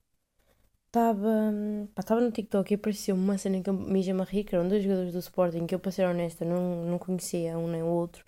estava 0.94 1.52
estava 1.98 2.20
no 2.20 2.30
TikTok 2.30 2.72
e 2.72 2.76
apareceu 2.76 3.16
uma 3.16 3.36
cena 3.36 3.60
que 3.60 3.70
me 3.72 4.02
chama 4.02 4.24
rica, 4.24 4.56
eram 4.56 4.68
dois 4.68 4.82
jogadores 4.82 5.12
do 5.12 5.18
Sporting 5.18 5.66
que 5.66 5.74
eu, 5.74 5.80
para 5.80 5.90
ser 5.90 6.06
honesta, 6.06 6.44
não, 6.44 6.84
não 6.84 6.98
conhecia 6.98 7.58
um 7.58 7.68
nem 7.68 7.82
o 7.82 7.86
outro, 7.86 8.24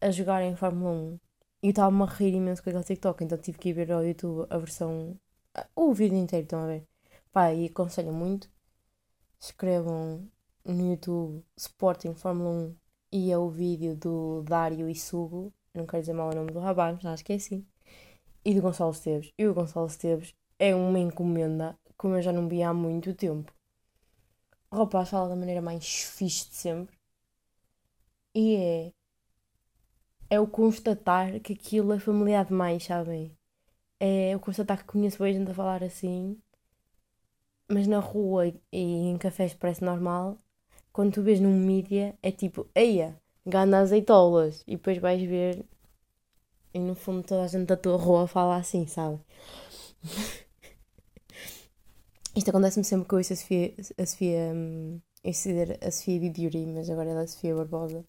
a 0.00 0.10
jogar 0.10 0.42
em 0.42 0.54
Fórmula 0.56 0.90
1. 0.92 1.20
E 1.62 1.66
eu 1.68 1.70
estava-me 1.70 2.02
a 2.02 2.06
rir 2.06 2.34
imenso 2.34 2.62
com 2.62 2.70
aquele 2.70 2.84
TikTok, 2.84 3.24
então 3.24 3.38
tive 3.38 3.58
que 3.58 3.70
ir 3.70 3.72
ver 3.72 3.92
ao 3.92 4.04
YouTube 4.04 4.46
a 4.50 4.58
versão. 4.58 5.18
o 5.74 5.92
vídeo 5.94 6.18
inteiro, 6.18 6.44
estão 6.44 6.64
a 6.64 6.66
ver? 6.66 6.86
Pá, 7.32 7.52
e 7.54 7.66
aconselho 7.66 8.12
muito. 8.12 8.48
Escrevam 9.40 10.28
no 10.64 10.90
YouTube 10.90 11.44
Sporting 11.56 12.14
Fórmula 12.14 12.50
1 12.50 12.76
e 13.12 13.32
é 13.32 13.38
o 13.38 13.48
vídeo 13.48 13.96
do 13.96 14.42
Dário 14.42 14.88
e 14.90 14.94
Sugo, 14.94 15.52
não 15.74 15.86
quero 15.86 16.02
dizer 16.02 16.14
mal 16.14 16.30
o 16.30 16.34
nome 16.34 16.50
do 16.52 16.58
rapaz, 16.60 16.96
mas 16.96 17.06
acho 17.06 17.24
que 17.24 17.32
é 17.32 17.36
assim, 17.36 17.64
e 18.44 18.54
do 18.54 18.62
Gonçalo 18.62 18.90
Esteves. 18.92 19.32
E 19.38 19.46
o 19.46 19.54
Gonçalo 19.54 19.86
Esteves 19.86 20.34
é 20.58 20.74
uma 20.74 20.98
encomenda 20.98 21.78
como 21.96 22.16
eu 22.16 22.22
já 22.22 22.32
não 22.32 22.48
vi 22.48 22.62
há 22.62 22.72
muito 22.74 23.14
tempo. 23.14 23.52
O 24.70 24.76
rapaz 24.76 25.08
fala 25.08 25.30
da 25.30 25.36
maneira 25.36 25.62
mais 25.62 25.86
fixe 25.86 26.50
de 26.50 26.56
sempre 26.56 26.94
e 28.34 28.56
é. 28.56 28.92
É 30.28 30.38
o 30.38 30.46
constatar 30.46 31.40
que 31.40 31.54
aquilo 31.54 31.92
é 31.94 31.98
familiar 31.98 32.44
demais, 32.44 32.84
sabem? 32.84 33.34
É 34.00 34.36
o 34.36 34.40
constatar 34.40 34.78
que 34.78 34.84
conheço 34.84 35.18
bem 35.22 35.34
gente 35.34 35.50
a 35.50 35.54
falar 35.54 35.82
assim, 35.84 36.40
mas 37.70 37.86
na 37.86 37.98
rua 37.98 38.48
e 38.48 38.54
em 38.72 39.18
cafés 39.18 39.52
parece 39.54 39.84
normal 39.84 40.38
quando 40.92 41.14
tu 41.14 41.22
vês 41.22 41.40
num 41.40 41.52
mídia, 41.52 42.16
é 42.22 42.32
tipo, 42.32 42.68
eia, 42.74 43.20
gana 43.46 43.80
azeitolas. 43.80 44.64
E 44.66 44.76
depois 44.76 44.98
vais 44.98 45.22
ver, 45.22 45.64
e 46.74 46.78
no 46.78 46.94
fundo 46.94 47.22
toda 47.22 47.44
a 47.44 47.46
gente 47.46 47.66
da 47.66 47.76
tua 47.76 47.96
rua 47.96 48.26
fala 48.26 48.56
assim, 48.56 48.86
sabe? 48.86 49.18
Isto 52.36 52.50
acontece-me 52.50 52.84
sempre 52.84 53.06
que 53.08 53.14
eu 53.14 53.18
ouço 53.18 53.32
a 53.32 53.36
Sofia, 53.36 53.74
a 53.96 54.06
Sofia, 54.06 54.52
hum, 54.52 55.00
eu 55.22 55.30
dizer 55.30 55.78
a 55.80 55.90
Sofia 55.90 56.18
Bibiuri, 56.18 56.66
mas 56.66 56.90
agora 56.90 57.10
ela 57.10 57.20
é 57.20 57.24
a 57.24 57.26
Sofia 57.28 57.54
Barbosa. 57.54 58.04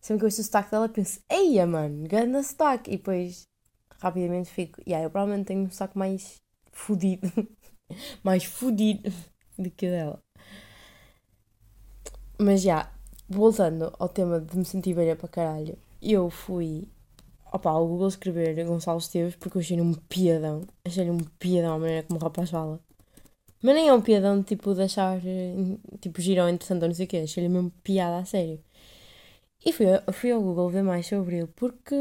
Sempre 0.00 0.20
que 0.20 0.24
eu 0.24 0.28
ouço 0.28 0.40
o 0.40 0.44
sotaque 0.44 0.70
dela, 0.70 0.88
penso, 0.88 1.20
eia, 1.28 1.66
mano, 1.66 2.06
ganda 2.08 2.42
sotaque. 2.44 2.92
E 2.92 2.96
depois 2.96 3.48
rapidamente 3.98 4.50
fico, 4.50 4.80
yeah, 4.86 5.04
eu 5.04 5.10
provavelmente 5.10 5.48
tenho 5.48 5.64
um 5.64 5.70
saco 5.70 5.98
mais 5.98 6.40
fodido, 6.72 7.28
mais 8.22 8.44
fodido 8.44 9.12
do 9.58 9.70
que 9.70 9.88
o 9.88 9.90
dela. 9.90 10.22
Mas 12.38 12.62
já, 12.62 12.92
voltando 13.28 13.92
ao 13.98 14.08
tema 14.08 14.40
de 14.40 14.56
me 14.56 14.64
sentir 14.64 14.94
velha 14.94 15.16
para 15.16 15.28
caralho, 15.28 15.76
eu 16.00 16.30
fui 16.30 16.86
opa, 17.52 17.70
ao 17.70 17.86
Google 17.86 18.08
escrever 18.08 18.64
Gonçalo 18.64 18.98
Esteves 18.98 19.34
porque 19.34 19.58
eu 19.58 19.60
achei-lhe 19.60 19.82
um 19.82 19.94
piadão. 19.94 20.62
Achei-lhe 20.84 21.10
um 21.10 21.18
piadão 21.38 21.74
a 21.74 21.78
maneira 21.80 22.02
como 22.04 22.20
o 22.20 22.22
rapaz 22.22 22.50
fala. 22.50 22.80
Mas 23.66 23.74
nem 23.74 23.88
é 23.88 23.92
um 23.92 24.00
piadão 24.00 24.44
tipo 24.44 24.72
de 24.74 24.82
achar 24.82 25.20
tipo 26.00 26.20
girão 26.20 26.48
interessante 26.48 26.82
ou 26.82 26.88
não 26.88 26.94
sei 26.94 27.04
o 27.04 27.08
quê. 27.08 27.16
Achei-lhe 27.16 27.48
mesmo 27.48 27.72
piada 27.82 28.18
a 28.18 28.24
sério. 28.24 28.60
E 29.64 29.72
fui, 29.72 29.86
fui 30.12 30.30
ao 30.30 30.40
Google 30.40 30.70
ver 30.70 30.84
mais 30.84 31.04
sobre 31.08 31.38
ele 31.38 31.48
porque. 31.48 31.96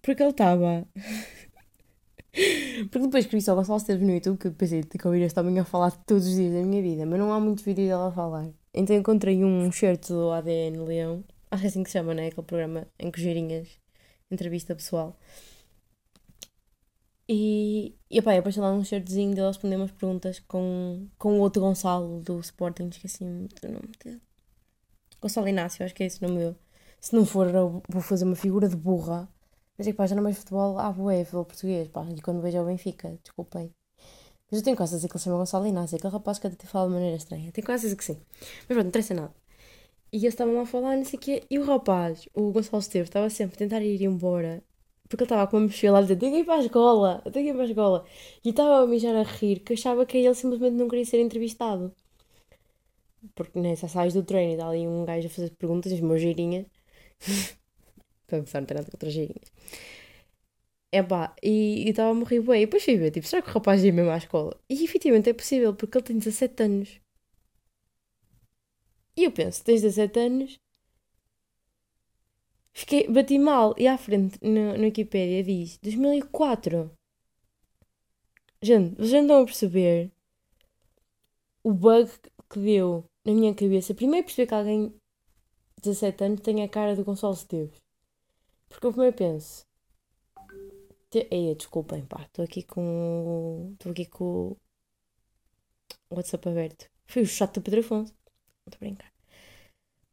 Porque 0.00 0.22
ele 0.22 0.30
estava. 0.30 0.88
porque 2.90 3.06
depois 3.06 3.24
escrevi 3.26 3.42
só 3.42 3.54
Gonçalo 3.54 3.76
Esteves 3.76 4.02
no 4.06 4.14
YouTube 4.14 4.38
que 4.38 4.50
pensei 4.50 4.82
que 4.82 5.06
ouvir 5.06 5.20
este 5.24 5.38
homem 5.38 5.58
a 5.58 5.64
falar 5.66 5.90
todos 6.06 6.26
os 6.26 6.34
dias 6.34 6.54
da 6.54 6.62
minha 6.62 6.80
vida. 6.80 7.04
Mas 7.04 7.18
não 7.18 7.34
há 7.34 7.38
muitos 7.38 7.62
vídeos 7.62 7.88
dela 7.88 8.08
a 8.08 8.12
falar. 8.12 8.48
Então 8.72 8.96
encontrei 8.96 9.44
um 9.44 9.70
certo 9.70 10.14
do 10.14 10.30
ADN 10.30 10.78
Leão. 10.86 11.22
Acho 11.50 11.60
que 11.60 11.66
é 11.66 11.68
assim 11.68 11.82
que 11.82 11.90
se 11.90 11.98
chama, 11.98 12.14
né? 12.14 12.28
Aquele 12.28 12.46
programa 12.46 12.86
em 12.98 13.10
que 13.10 13.20
girinhas 13.20 13.68
entrevista 14.30 14.74
pessoal. 14.74 15.18
E, 17.32 17.94
e 18.10 18.18
opa, 18.18 18.36
apareceu 18.36 18.60
lá 18.60 18.72
um 18.72 18.82
shirtzinho 18.82 19.32
dele 19.32 19.46
responder 19.46 19.76
umas 19.76 19.92
perguntas 19.92 20.40
com, 20.40 21.06
com 21.16 21.38
o 21.38 21.40
outro 21.40 21.62
Gonçalo 21.62 22.20
do 22.22 22.40
Sporting, 22.40 22.88
esqueci-me 22.88 23.46
do 23.46 23.68
nome 23.68 23.92
dele. 24.02 24.20
Gonçalo 25.22 25.46
Inácio, 25.46 25.84
acho 25.84 25.94
que 25.94 26.02
é 26.02 26.06
esse 26.06 26.18
o 26.24 26.26
nome 26.26 26.40
dele. 26.40 26.56
Se 27.00 27.14
não 27.14 27.24
for, 27.24 27.46
eu 27.54 27.80
vou 27.88 28.02
fazer 28.02 28.24
uma 28.24 28.34
figura 28.34 28.68
de 28.68 28.74
burra. 28.74 29.28
Mas 29.78 29.86
é 29.86 29.92
que 29.92 29.96
pá, 29.96 30.08
já 30.08 30.16
não 30.16 30.24
vejo 30.24 30.38
futebol 30.38 30.76
ah, 30.76 30.90
bué, 30.90 31.24
futebol 31.24 31.44
português, 31.44 31.86
pá. 31.86 32.04
E 32.10 32.20
quando 32.20 32.42
vejo 32.42 32.58
o 32.58 32.66
Benfica, 32.66 33.16
desculpem. 33.22 33.72
Mas 34.50 34.58
eu 34.60 34.64
tenho 34.64 34.76
quase 34.76 34.94
a 34.94 34.98
dizer 34.98 35.06
que 35.06 35.12
ele 35.12 35.20
se 35.20 35.24
chama 35.26 35.36
Gonçalo 35.38 35.68
Inácio, 35.68 35.96
aquele 35.96 36.12
rapaz 36.12 36.40
que 36.40 36.48
até 36.48 36.66
fala 36.66 36.88
de 36.88 36.94
maneira 36.94 37.16
estranha. 37.16 37.52
Tenho 37.52 37.64
quase 37.64 37.82
a 37.82 37.86
dizer 37.86 37.96
que 37.96 38.04
sim. 38.04 38.20
Mas 38.40 38.66
pronto, 38.66 38.82
não 38.82 38.88
interessa 38.88 39.14
nada. 39.14 39.34
E 40.12 40.16
eles 40.16 40.34
estavam 40.34 40.54
lá 40.54 40.62
a 40.62 40.66
falar, 40.66 40.96
não 40.96 41.04
sei 41.04 41.16
o 41.16 41.22
quê. 41.22 41.44
E 41.48 41.60
o 41.60 41.64
rapaz, 41.64 42.28
o 42.34 42.50
Gonçalo 42.50 42.80
Esteves, 42.80 43.08
estava 43.08 43.30
sempre 43.30 43.54
a 43.54 43.58
tentar 43.58 43.82
ir 43.82 44.02
embora. 44.02 44.64
Porque 45.10 45.24
ele 45.24 45.26
estava 45.26 45.50
com 45.50 45.56
uma 45.58 45.64
mochila 45.66 45.98
a 45.98 46.02
dizer: 46.02 46.16
tenho 46.16 46.32
que 46.34 46.40
ir 46.40 46.44
para 46.44 46.54
a 46.54 46.64
escola, 46.64 47.22
tenho 47.32 47.46
que 47.46 47.50
ir 47.50 47.54
para 47.54 47.62
a 47.64 47.66
escola. 47.66 48.06
E 48.44 48.50
estava 48.50 48.82
a 48.84 48.86
mijar 48.86 49.16
a 49.16 49.22
rir, 49.24 49.60
que 49.60 49.74
achava 49.74 50.06
que 50.06 50.16
ele 50.18 50.34
simplesmente 50.34 50.76
não 50.76 50.88
queria 50.88 51.04
ser 51.04 51.20
entrevistado. 51.20 51.92
Porque 53.34 53.58
né, 53.60 53.74
sais 53.76 54.14
do 54.14 54.22
treino 54.22 54.52
e 54.52 54.54
está 54.54 54.68
ali 54.68 54.86
um 54.86 55.04
gajo 55.04 55.26
a 55.26 55.30
fazer 55.30 55.50
perguntas, 55.50 55.92
as 55.92 56.00
meus 56.00 56.20
girinhas. 56.20 56.66
para 58.26 58.38
começar, 58.38 58.60
não 58.60 58.66
tem 58.66 58.76
nada 58.76 58.86
com 58.90 58.96
outras 58.96 59.12
girinhas. 59.12 59.52
É 60.92 61.02
pá, 61.02 61.34
e 61.42 61.88
estava 61.88 62.10
a 62.10 62.14
morrer 62.14 62.40
bem. 62.40 62.62
E 62.62 62.66
depois 62.66 62.84
fui 62.84 62.96
ver, 62.96 63.10
tipo, 63.10 63.26
será 63.26 63.42
que 63.42 63.48
o 63.50 63.52
rapaz 63.52 63.82
ia 63.84 63.92
mesmo 63.92 64.10
à 64.10 64.16
escola? 64.18 64.56
E 64.68 64.84
efetivamente 64.84 65.30
é 65.30 65.32
possível, 65.32 65.74
porque 65.74 65.98
ele 65.98 66.04
tem 66.04 66.18
17 66.18 66.62
anos. 66.62 67.00
E 69.16 69.24
eu 69.24 69.32
penso, 69.32 69.62
tens 69.64 69.82
17 69.82 70.18
anos. 70.18 70.58
Fiquei, 72.80 73.06
bati 73.08 73.38
mal. 73.38 73.74
E 73.76 73.86
à 73.86 73.98
frente, 73.98 74.38
no, 74.42 74.78
no 74.78 74.84
Wikipedia, 74.84 75.44
diz 75.44 75.76
2004. 75.82 76.90
Gente, 78.62 78.94
vocês 78.96 79.12
não 79.12 79.20
estão 79.20 79.42
a 79.42 79.44
perceber 79.44 80.10
o 81.62 81.74
bug 81.74 82.10
que 82.48 82.58
deu 82.58 83.04
na 83.22 83.34
minha 83.34 83.54
cabeça. 83.54 83.94
Primeiro 83.94 84.24
perceber 84.24 84.46
que 84.46 84.54
alguém 84.54 84.88
de 84.88 85.82
17 85.82 86.24
anos 86.24 86.40
tem 86.40 86.62
a 86.62 86.68
cara 86.70 86.96
do 86.96 87.04
Gonçalo 87.04 87.34
Esteves. 87.34 87.82
Porque 88.70 88.86
eu 88.86 88.92
primeiro 88.92 89.16
penso. 89.16 89.66
Eia, 91.30 91.54
desculpem, 91.54 92.06
pá, 92.06 92.22
estou 92.22 92.46
aqui 92.46 92.62
com. 92.62 93.72
Estou 93.74 93.92
aqui 93.92 94.06
com 94.06 94.56
o 96.08 96.14
WhatsApp 96.16 96.48
aberto. 96.48 96.88
Foi 97.06 97.22
o 97.22 97.26
chato 97.26 97.60
do 97.60 97.62
Pedro 97.62 97.80
Afonso. 97.80 98.14
Estou 98.66 98.78
a 98.78 98.80
brincar. 98.80 99.09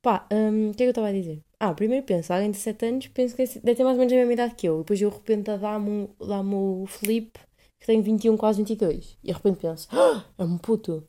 Pá, 0.01 0.27
hum, 0.31 0.69
o 0.69 0.73
que 0.73 0.83
é 0.83 0.85
que 0.85 0.89
eu 0.89 0.89
estava 0.89 1.07
a 1.09 1.11
dizer? 1.11 1.43
Ah, 1.59 1.73
primeiro 1.73 2.05
penso, 2.05 2.31
alguém 2.31 2.51
de 2.51 2.57
7 2.57 2.85
anos, 2.85 3.07
penso 3.07 3.35
que 3.35 3.45
deve 3.45 3.75
ter 3.75 3.83
mais 3.83 3.95
ou 3.97 3.99
menos 3.99 4.13
a 4.13 4.15
mesma 4.15 4.33
idade 4.33 4.55
que 4.55 4.67
eu. 4.67 4.79
Depois 4.79 5.01
eu 5.01 5.09
de 5.09 5.15
repente 5.15 5.57
dá-me 5.57 6.09
dá 6.19 6.41
o 6.41 6.85
Felipe, 6.87 7.39
que 7.79 7.87
tem 7.87 8.01
21, 8.01 8.37
quase 8.37 8.59
22. 8.59 9.17
E 9.23 9.27
de 9.27 9.33
repente 9.33 9.57
penso, 9.59 9.87
ah, 9.91 10.25
é 10.37 10.43
um 10.43 10.57
puto. 10.57 11.07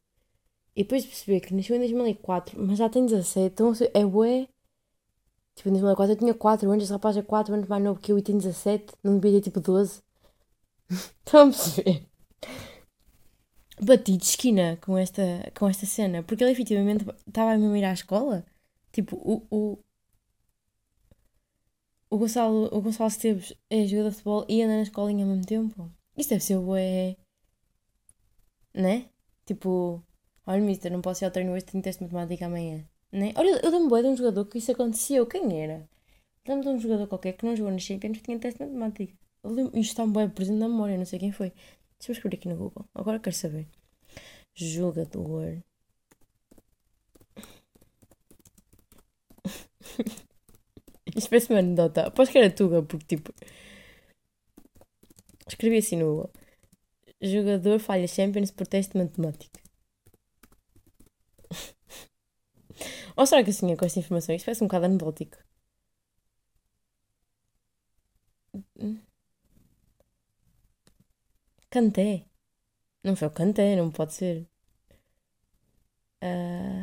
E 0.75 0.83
depois 0.85 1.02
de 1.02 1.09
perceber 1.09 1.40
que 1.40 1.54
nasceu 1.54 1.76
em 1.76 1.80
2004, 1.80 2.57
mas 2.62 2.78
já 2.78 2.88
tem 2.88 3.04
17, 3.07 3.52
então 3.52 3.73
é 3.95 4.07
bué. 4.07 4.49
Tipo, 5.54 5.68
em 5.71 5.73
2004 5.73 6.12
eu 6.12 6.18
tinha 6.18 6.35
4 6.35 6.71
anos, 6.71 6.85
esse 6.85 6.92
rapaz 6.92 7.16
é 7.16 7.23
4 7.23 7.54
anos 7.54 7.68
mais 7.68 7.83
novo 7.83 8.00
que 8.00 8.12
eu 8.12 8.18
e 8.18 8.23
tem 8.23 8.38
17, 8.38 8.95
não 9.02 9.18
devia 9.18 9.40
ter 9.40 9.50
tipo 9.50 9.61
12. 9.61 10.02
Estão 10.90 11.42
a 11.42 11.45
perceber? 11.47 12.09
bati 13.80 14.16
de 14.16 14.25
esquina 14.25 14.78
com 14.80 14.97
esta, 14.99 15.23
com 15.57 15.68
esta 15.68 15.87
cena, 15.87 16.23
porque 16.23 16.42
ele 16.42 16.52
efetivamente 16.52 17.04
estava 17.26 17.52
a 17.52 17.59
me 17.59 17.78
ir 17.78 17.85
à 17.85 17.92
escola. 17.92 18.45
Tipo, 18.92 19.16
o, 19.16 19.47
o, 19.50 19.78
o, 22.11 22.18
Gonçalo, 22.18 22.68
o 22.73 22.80
Gonçalo 22.80 23.09
Esteves 23.09 23.54
é 23.71 23.87
jogador 23.87 24.11
de 24.11 24.16
futebol 24.16 24.47
e 24.49 24.62
anda 24.62 24.76
na 24.76 24.83
escolinha 24.83 25.25
ao 25.25 25.30
mesmo 25.30 25.47
tempo. 25.47 25.90
Isso 26.16 26.30
deve 26.30 26.42
ser 26.42 26.57
o 26.57 26.75
é 26.76 27.16
Né? 28.75 29.11
Tipo, 29.47 30.02
olha, 30.47 30.62
mister, 30.62 30.92
não 30.92 31.00
posso 31.00 31.25
ir 31.25 31.26
ao 31.26 31.30
treino 31.30 31.52
hoje, 31.52 31.64
tenho 31.64 31.83
teste 31.83 32.04
de 32.04 32.12
matemática 32.12 32.47
amanhã. 32.47 32.85
Né? 33.12 33.33
Olha, 33.37 33.61
eu 33.64 33.71
dei-me 33.71 33.88
de 33.88 34.09
um 34.09 34.16
jogador 34.16 34.45
que 34.47 34.59
isso 34.59 34.73
aconteceu. 34.73 35.26
Quem 35.26 35.62
era? 35.62 35.88
Lembro 36.47 36.64
de 36.64 36.68
um 36.71 36.80
jogador 36.80 37.07
qualquer 37.07 37.33
que 37.35 37.45
não 37.47 37.57
jogou 37.57 37.73
nos 37.73 37.83
Champions 37.83 38.21
tinha 38.23 38.38
teste 38.38 38.59
de 38.59 38.64
matemática. 38.66 39.14
Isto 39.75 39.78
está 39.78 40.07
bem 40.07 40.28
presente 40.30 40.59
na 40.59 40.68
memória, 40.68 40.99
não 40.99 41.04
sei 41.04 41.18
quem 41.18 41.33
foi. 41.33 41.52
Deixa-me 41.99 42.16
escrever 42.16 42.37
aqui 42.37 42.49
no 42.49 42.57
Google. 42.57 42.87
Agora 42.95 43.18
quero 43.18 43.37
saber. 43.37 43.68
Jogador. 44.54 45.62
Isto 51.16 51.30
parece 51.30 51.50
uma 51.50 51.61
anedota. 51.61 52.07
Aposto 52.07 52.33
que 52.33 52.38
era 52.38 52.50
Tuga, 52.50 52.83
porque 52.83 53.16
tipo. 53.16 53.33
Escrevi 55.49 55.78
assim 55.78 55.97
no 55.97 56.07
Google. 56.07 56.33
Jogador 57.23 57.78
falha 57.80 58.09
Champions 58.09 58.50
por 58.52 58.66
teste 58.66 58.92
de 58.95 58.99
matemática. 59.04 59.61
Ou 63.16 63.26
será 63.26 63.42
que 63.45 63.50
assim 63.50 63.71
é 63.73 63.76
com 63.76 63.85
esta 63.85 63.99
informação? 64.00 64.35
Isto 64.35 64.47
parece 64.47 64.62
um 64.64 64.68
bocado 64.68 64.87
anedótico. 64.87 65.37
Canté. 71.71 72.26
Não 73.04 73.16
foi 73.16 73.28
o 73.28 73.33
Canté, 73.33 73.76
não 73.76 73.90
pode 73.90 74.14
ser. 74.14 74.49
Uh... 76.23 76.77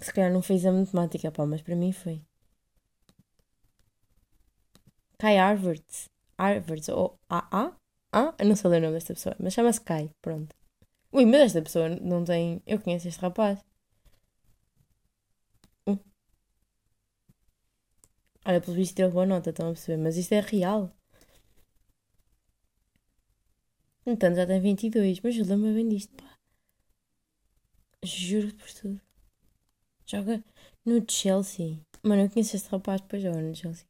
Se 0.00 0.12
calhar 0.12 0.32
não 0.32 0.42
fez 0.42 0.64
a 0.64 0.72
matemática, 0.72 1.30
pá, 1.30 1.44
mas 1.46 1.62
para 1.62 1.76
mim 1.76 1.92
foi. 1.92 2.22
Kai 5.18 5.36
Harvard. 5.36 5.84
Harvard, 6.38 6.90
ou 6.92 7.18
AA? 7.28 7.76
Ah, 8.12 8.34
eu 8.38 8.46
não 8.46 8.56
sei 8.56 8.70
ler 8.70 8.78
o 8.78 8.82
nome 8.82 8.94
desta 8.94 9.14
pessoa, 9.14 9.36
mas 9.38 9.52
chama-se 9.54 9.80
Kai, 9.80 10.10
pronto. 10.22 10.54
Ui, 11.12 11.26
mas 11.26 11.42
esta 11.42 11.62
pessoa 11.62 11.88
não 11.90 12.24
tem. 12.24 12.62
Eu 12.66 12.80
conheço 12.80 13.08
este 13.08 13.20
rapaz. 13.20 13.58
Hum. 15.86 15.98
Olha, 18.44 18.60
pelo 18.60 18.74
visto 18.74 18.96
deu 18.96 19.10
boa 19.12 19.24
nota, 19.26 19.50
estão 19.50 19.66
a 19.68 19.72
perceber, 19.72 20.02
mas 20.02 20.16
isto 20.16 20.32
é 20.32 20.40
real. 20.40 20.92
Então 24.04 24.34
já 24.34 24.44
tem 24.44 24.60
22, 24.60 25.20
mas 25.20 25.36
eu 25.36 25.44
lembro 25.44 25.72
bem 25.72 25.88
disto, 25.88 26.12
pá. 26.16 26.36
Juro 28.02 28.52
por 28.56 28.72
tudo. 28.72 29.00
Joga 30.10 30.42
no 30.86 31.04
Chelsea. 31.08 31.78
Mano, 32.02 32.22
eu 32.22 32.30
conheço 32.30 32.56
este 32.56 32.68
rapaz, 32.70 33.00
depois 33.00 33.22
joga 33.22 33.40
no 33.42 33.54
Chelsea. 33.54 33.86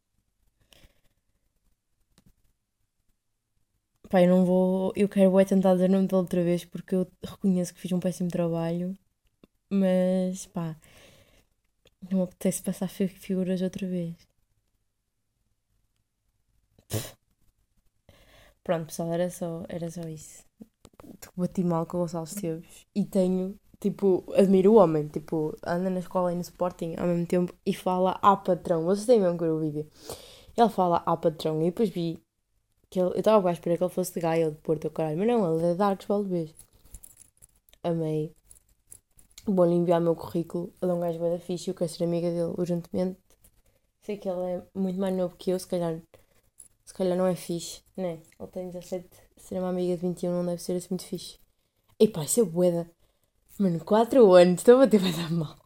Pá, 4.10 4.22
eu 4.22 4.28
não 4.28 4.44
vou. 4.44 4.92
Eu 4.96 5.08
quero 5.08 5.38
é 5.38 5.44
tentar 5.44 5.74
dizer 5.74 5.88
o 5.90 5.92
nome 5.92 6.06
dele 6.08 6.20
outra 6.22 6.42
vez 6.42 6.64
porque 6.64 6.94
eu 6.94 7.06
reconheço 7.24 7.72
que 7.74 7.80
fiz 7.80 7.92
um 7.92 8.00
péssimo 8.00 8.30
trabalho. 8.30 8.96
Mas 9.70 10.46
pá. 10.46 10.76
Não 12.10 12.18
me 12.18 12.24
apetece 12.24 12.60
passar 12.62 12.88
figuras 12.88 13.62
outra 13.62 13.86
vez. 13.86 14.16
Pronto, 18.62 18.86
pessoal, 18.86 19.12
era 19.12 19.30
só, 19.30 19.64
era 19.68 19.90
só 19.90 20.02
isso. 20.08 20.44
Bati 21.36 21.64
mal 21.64 21.86
com 21.86 21.98
o 21.98 22.00
Gonçalo 22.00 22.24
Esteves 22.24 22.86
e 22.94 23.04
tenho, 23.04 23.58
tipo, 23.80 24.24
admiro 24.34 24.72
o 24.72 24.76
homem, 24.76 25.08
tipo, 25.08 25.56
anda 25.64 25.90
na 25.90 26.00
escola 26.00 26.32
e 26.32 26.34
no 26.34 26.40
Sporting 26.42 26.94
ao 26.96 27.06
mesmo 27.06 27.26
tempo 27.26 27.54
e 27.64 27.74
fala 27.74 28.18
a 28.22 28.36
patrão. 28.36 28.84
Vocês 28.84 29.06
têm 29.06 29.20
mesmo 29.20 29.38
que 29.38 29.44
ver 29.44 29.50
o 29.50 29.60
vídeo. 29.60 29.86
Ele 30.56 30.68
fala 30.68 31.02
a 31.06 31.16
patrão 31.16 31.62
e 31.62 31.66
depois 31.66 31.88
vi 31.88 32.20
que 32.90 32.98
ele, 33.00 33.10
eu 33.10 33.18
estava 33.18 33.48
a 33.48 33.52
esperar 33.52 33.76
que 33.76 33.84
ele 33.84 33.92
fosse 33.92 34.14
de 34.14 34.20
Gaia 34.20 34.50
de 34.50 34.56
Porto, 34.58 34.90
caralho, 34.90 35.18
mas 35.18 35.26
não, 35.28 35.56
ele 35.56 35.66
é 35.66 35.74
de 35.74 35.82
Arcos 35.82 36.06
Valdebês. 36.06 36.54
Amei. 37.82 38.32
Vou-lhe 39.46 39.74
enviar 39.74 40.00
o 40.00 40.04
meu 40.04 40.16
currículo. 40.16 40.72
Ele 40.82 40.90
é 40.90 40.94
um 40.94 41.00
gajo 41.00 41.18
bem 41.18 41.38
fixe, 41.38 41.70
eu 41.70 41.74
quero 41.74 41.90
ser 41.90 42.04
amiga 42.04 42.28
dele 42.30 42.54
urgentemente. 42.58 43.18
Sei 44.02 44.16
que 44.16 44.28
ele 44.28 44.40
é 44.40 44.62
muito 44.74 44.98
mais 44.98 45.14
novo 45.14 45.36
que 45.36 45.50
eu, 45.50 45.58
se 45.58 45.66
calhar. 45.66 46.00
Se 46.84 46.94
calhar 46.94 47.16
não 47.16 47.26
é 47.26 47.34
fixe, 47.34 47.82
né? 47.96 48.20
Ele 48.38 48.48
tem 48.50 48.70
17, 48.70 49.08
ser 49.36 49.58
uma 49.58 49.68
amiga 49.68 49.94
de 49.96 50.02
21 50.02 50.30
não 50.30 50.46
deve 50.46 50.62
ser 50.62 50.72
assim 50.72 50.88
muito 50.90 51.04
fixe. 51.04 51.38
Epá, 52.00 52.24
isso 52.24 52.40
é 52.40 52.44
boeda. 52.44 52.90
Mano, 53.58 53.84
4 53.84 54.32
anos, 54.34 54.60
estou 54.60 54.76
a 54.76 54.78
bater 54.84 55.00
bem 55.00 55.12
da 55.12 55.28
mal. 55.30 55.58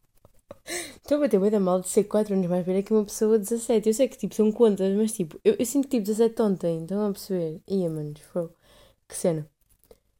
Estou 0.96 1.18
a 1.18 1.20
bater 1.20 1.38
bem 1.40 1.50
da 1.50 1.60
mal 1.60 1.80
de 1.80 1.88
ser 1.88 2.04
4 2.04 2.34
anos 2.34 2.46
mais 2.48 2.64
velha 2.64 2.82
que 2.82 2.92
uma 2.92 3.04
pessoa 3.04 3.38
de 3.38 3.44
17. 3.44 3.88
Eu 3.88 3.94
sei 3.94 4.08
que 4.08 4.16
tipo 4.16 4.34
são 4.34 4.50
contas, 4.50 4.96
mas 4.96 5.12
tipo, 5.12 5.38
eu, 5.44 5.56
eu 5.58 5.66
sinto 5.66 5.88
tipo 5.88 6.04
17 6.06 6.40
ontem, 6.42 6.82
estão 6.82 7.06
a 7.06 7.12
perceber? 7.12 7.60
Ia, 7.68 7.90
mano, 7.90 8.14
foi. 8.32 8.48
Que 9.08 9.16
cena. 9.16 9.46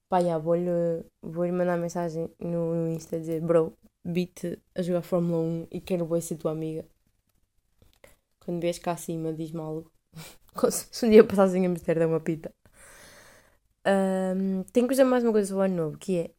Pá, 0.08 0.22
já, 0.22 0.38
vou-lhe 0.38 1.04
vou 1.22 1.50
mandar 1.52 1.78
mensagem 1.78 2.30
no, 2.38 2.74
no 2.74 2.92
Insta 2.92 3.18
dizer, 3.18 3.40
bro, 3.40 3.76
vi-te 4.04 4.60
a 4.74 4.82
jogar 4.82 5.02
Fórmula 5.02 5.38
1 5.42 5.68
e 5.72 5.80
quero 5.80 6.06
bem 6.06 6.20
ser 6.20 6.36
tua 6.36 6.52
amiga. 6.52 6.84
Quando 8.40 8.60
vês 8.60 8.78
cá 8.78 8.92
acima, 8.92 9.32
diz-me 9.32 9.60
algo. 9.60 9.90
Se 10.70 11.06
um 11.06 11.10
dia 11.10 11.24
passares 11.24 11.54
em 11.54 11.66
Amsterdã 11.66 12.06
uma 12.06 12.20
pita. 12.20 12.52
Um, 13.86 14.62
tenho 14.72 14.86
que 14.86 14.92
dizer 14.92 15.04
mais 15.04 15.24
uma 15.24 15.32
coisa 15.32 15.48
sobre 15.48 15.62
o 15.62 15.64
ano 15.64 15.76
novo, 15.76 15.98
que 15.98 16.18
é 16.18 16.30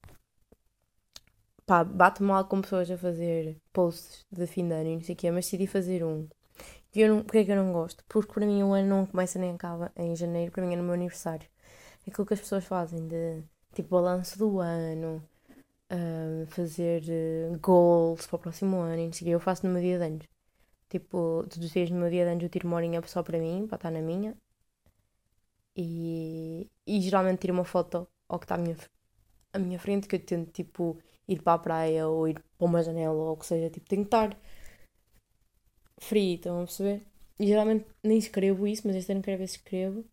pá, 1.65 1.84
bate 1.84 2.22
mal 2.24 2.46
com 2.46 2.62
pessoas 2.62 2.89
a 2.91 2.98
fazer 2.98 3.58
posts 3.72 4.25
de 4.32 4.48
fim 4.48 4.67
de 4.67 4.74
ano 4.74 4.89
e 4.89 4.96
não 4.96 5.01
sei 5.03 5.15
o 5.15 5.17
quê, 5.17 5.32
mas 5.32 5.46
decidi 5.46 5.67
fazer 5.67 6.03
um. 6.03 6.27
E 6.96 7.01
eu 7.01 7.10
não, 7.15 7.24
porque 7.24 7.39
é 7.39 7.46
que 7.46 7.51
eu 7.51 7.55
não 7.55 7.74
gosto? 7.74 8.03
Porque 8.08 8.34
para 8.34 8.46
mim 8.46 8.62
o 8.63 8.74
ano 8.74 8.88
não 8.88 9.05
começa 9.05 9.39
nem 9.39 9.51
acaba 9.55 9.91
em 9.96 10.15
janeiro, 10.15 10.51
para 10.51 10.65
mim 10.65 10.74
é 10.74 10.77
no 10.77 10.84
meu 10.84 10.93
aniversário. 10.93 11.48
Aquilo 12.08 12.27
que 12.27 12.34
as 12.34 12.39
pessoas 12.41 12.65
fazem 12.65 13.08
de 13.08 13.43
tipo 13.74 13.89
balanço 13.89 14.38
do 14.38 14.60
ano, 14.60 15.24
um, 15.91 16.46
fazer 16.48 17.03
uh, 17.03 17.60
goals 17.60 18.27
para 18.27 18.36
o 18.38 18.39
próximo 18.39 18.77
ano 18.77 19.01
e 19.01 19.05
não 19.08 19.13
sei 19.13 19.27
o 19.27 19.29
quê, 19.29 19.36
eu 19.36 19.39
faço 19.39 19.65
no 19.65 19.74
meu 19.74 19.82
dia 19.82 19.98
de 19.98 20.05
anos. 20.05 20.27
Tipo, 20.89 21.46
todos 21.50 21.58
os 21.58 21.72
dias 21.72 21.89
no 21.89 22.00
meu 22.00 22.10
dia 22.10 22.25
de 22.25 22.32
anos 22.32 22.43
eu 22.43 22.50
tiro 22.50 22.67
uma 22.67 22.77
horinha 22.77 23.01
só 23.08 23.24
para 23.24 23.39
mim, 23.39 23.65
para 23.67 23.77
estar 23.77 23.91
na 23.91 24.01
minha. 24.01 24.36
E, 25.75 26.70
e 26.86 27.01
geralmente 27.01 27.39
tiro 27.41 27.53
uma 27.53 27.65
foto 27.65 28.08
ao 28.27 28.39
que 28.39 28.46
está 28.46 28.55
à 28.55 28.58
minha, 28.58 28.77
à 29.53 29.60
minha 29.60 29.79
frente, 29.79 30.08
que 30.08 30.15
eu 30.15 30.20
tento 30.20 30.51
tipo 30.51 30.98
ir 31.27 31.42
para 31.42 31.53
a 31.53 31.60
praia 31.60 32.08
ou 32.08 32.27
ir 32.27 32.36
para 32.58 32.65
uma 32.68 32.84
janela 32.84 33.13
ou 33.13 33.34
o 33.34 33.38
que 33.38 33.46
seja, 33.46 33.70
tipo, 33.70 33.88
tenho 33.88 34.03
que 34.03 34.08
estar 34.08 34.38
frio, 36.00 36.36
estão 36.36 36.62
a 36.62 36.65
perceber? 36.65 37.06
E 37.39 37.48
geralmente 37.48 37.86
nem 38.03 38.18
escrevo 38.18 38.68
isso, 38.68 38.84
mas 38.86 38.96
este 38.96 39.12
ano 39.12 39.22
quero 39.22 39.38
ver 39.39 39.48
se 39.48 39.58
escrevo 39.58 40.06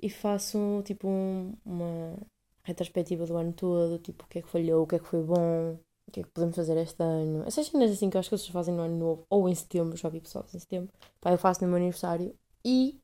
e 0.00 0.08
faço 0.10 0.82
tipo 0.84 1.08
um, 1.08 1.54
uma 1.64 2.16
retrospectiva 2.62 3.26
do 3.26 3.36
ano 3.36 3.52
todo, 3.52 3.98
tipo 3.98 4.24
o 4.24 4.28
que 4.28 4.38
é 4.38 4.42
que 4.42 4.48
falhou, 4.48 4.84
o 4.84 4.86
que 4.86 4.96
é 4.96 4.98
que 4.98 5.06
foi 5.06 5.22
bom, 5.22 5.78
o 6.06 6.10
que 6.12 6.20
é 6.20 6.22
que 6.22 6.30
podemos 6.30 6.56
fazer 6.56 6.76
este 6.78 7.02
ano. 7.02 7.44
Essas 7.46 7.66
cenas 7.66 7.90
assim 7.90 8.10
que 8.10 8.16
eu 8.16 8.20
acho 8.20 8.30
que 8.30 8.36
vocês 8.38 8.50
fazem 8.50 8.74
no 8.74 8.82
ano 8.82 8.96
novo 8.96 9.26
ou 9.28 9.48
em 9.48 9.54
setembro, 9.54 9.96
já 9.96 10.08
vi 10.08 10.20
pessoal 10.20 10.46
em 10.54 10.58
setembro, 10.58 10.92
pá, 11.20 11.32
eu 11.32 11.38
faço 11.38 11.62
no 11.62 11.68
meu 11.68 11.76
aniversário 11.76 12.34
e 12.64 13.00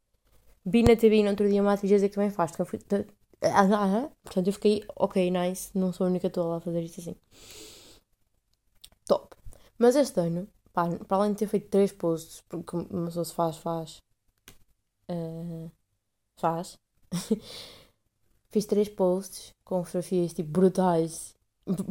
vi 0.65 0.83
na 0.83 0.97
TV 0.97 1.23
no 1.23 1.31
outro 1.31 1.49
dia 1.49 1.61
uma 1.63 1.73
atriz 1.75 1.91
dizer 1.91 2.09
que 2.09 2.15
também 2.15 2.31
faz, 2.31 2.53
Portanto, 4.23 4.47
eu 4.47 4.53
fiquei, 4.53 4.85
ok, 4.97 5.31
nice, 5.31 5.71
não 5.77 5.93
sou 5.93 6.07
a 6.07 6.11
única 6.11 6.31
toda 6.31 6.57
a 6.57 6.61
fazer 6.61 6.83
isto 6.83 7.01
assim. 7.01 7.17
Top. 9.07 9.37
Mas 9.79 9.97
este 9.97 10.21
ano, 10.21 10.49
pá, 10.73 10.89
para 11.07 11.17
além 11.17 11.33
de 11.33 11.39
ter 11.39 11.47
feito 11.47 11.69
três 11.69 11.93
posts, 11.93 12.43
porque 12.49 12.77
uma 12.77 13.07
pessoa 13.07 13.25
se 13.25 13.35
faz, 13.35 13.57
faz. 13.57 14.03
Uh, 15.11 15.71
faz. 16.37 16.79
Fiz 18.51 18.67
três 18.67 18.89
posts 18.89 19.53
com 19.65 19.85
fotografias 19.85 20.33
tipo 20.33 20.51
brutais 20.51 21.35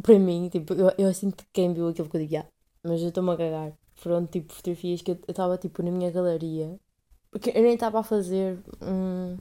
para 0.02 0.18
mim. 0.18 0.48
Tipo, 0.48 0.74
eu, 0.74 0.92
eu 0.96 1.14
sinto 1.14 1.36
que 1.36 1.46
quem 1.52 1.72
viu 1.74 1.88
aquilo 1.88 2.08
que 2.08 2.16
eu 2.16 2.20
digo, 2.20 2.32
yeah, 2.32 2.48
mas 2.82 3.02
eu 3.02 3.08
estou-me 3.08 3.32
a 3.32 3.36
cagar. 3.36 3.72
Foram 3.96 4.26
tipo 4.26 4.52
fotografias 4.52 5.02
que 5.02 5.12
eu 5.12 5.18
estava 5.28 5.58
tipo 5.58 5.82
na 5.82 5.90
minha 5.90 6.10
galeria. 6.10 6.78
Porque 7.30 7.50
eu 7.50 7.62
nem 7.62 7.74
estava 7.74 8.00
a 8.00 8.02
fazer 8.02 8.58
um 8.80 9.36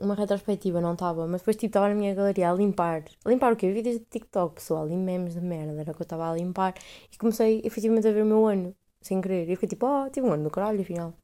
uma 0.00 0.14
retrospectiva, 0.14 0.80
não 0.80 0.92
estava, 0.94 1.26
mas 1.26 1.40
depois 1.40 1.56
tipo 1.56 1.66
estava 1.66 1.88
na 1.88 1.94
minha 1.94 2.14
galeria 2.14 2.50
a 2.50 2.54
limpar. 2.54 3.04
Limpar 3.26 3.52
o 3.52 3.56
quê? 3.56 3.72
Vídeos 3.72 3.98
de 3.98 4.04
TikTok, 4.04 4.54
pessoal, 4.56 4.88
e 4.88 4.96
memes 4.96 5.34
de 5.34 5.40
merda, 5.40 5.80
era 5.80 5.92
o 5.92 5.94
que 5.94 6.02
eu 6.02 6.04
estava 6.04 6.30
a 6.30 6.34
limpar. 6.34 6.74
E 7.12 7.16
comecei 7.18 7.60
efetivamente 7.64 8.08
a 8.08 8.12
ver 8.12 8.22
o 8.22 8.26
meu 8.26 8.46
ano, 8.46 8.74
sem 9.00 9.20
querer. 9.20 9.48
E 9.48 9.54
fiquei 9.56 9.68
tipo, 9.68 9.86
oh, 9.86 10.10
tive 10.10 10.26
um 10.26 10.32
ano 10.32 10.44
do 10.44 10.50
caralho, 10.50 10.80
afinal. 10.80 11.14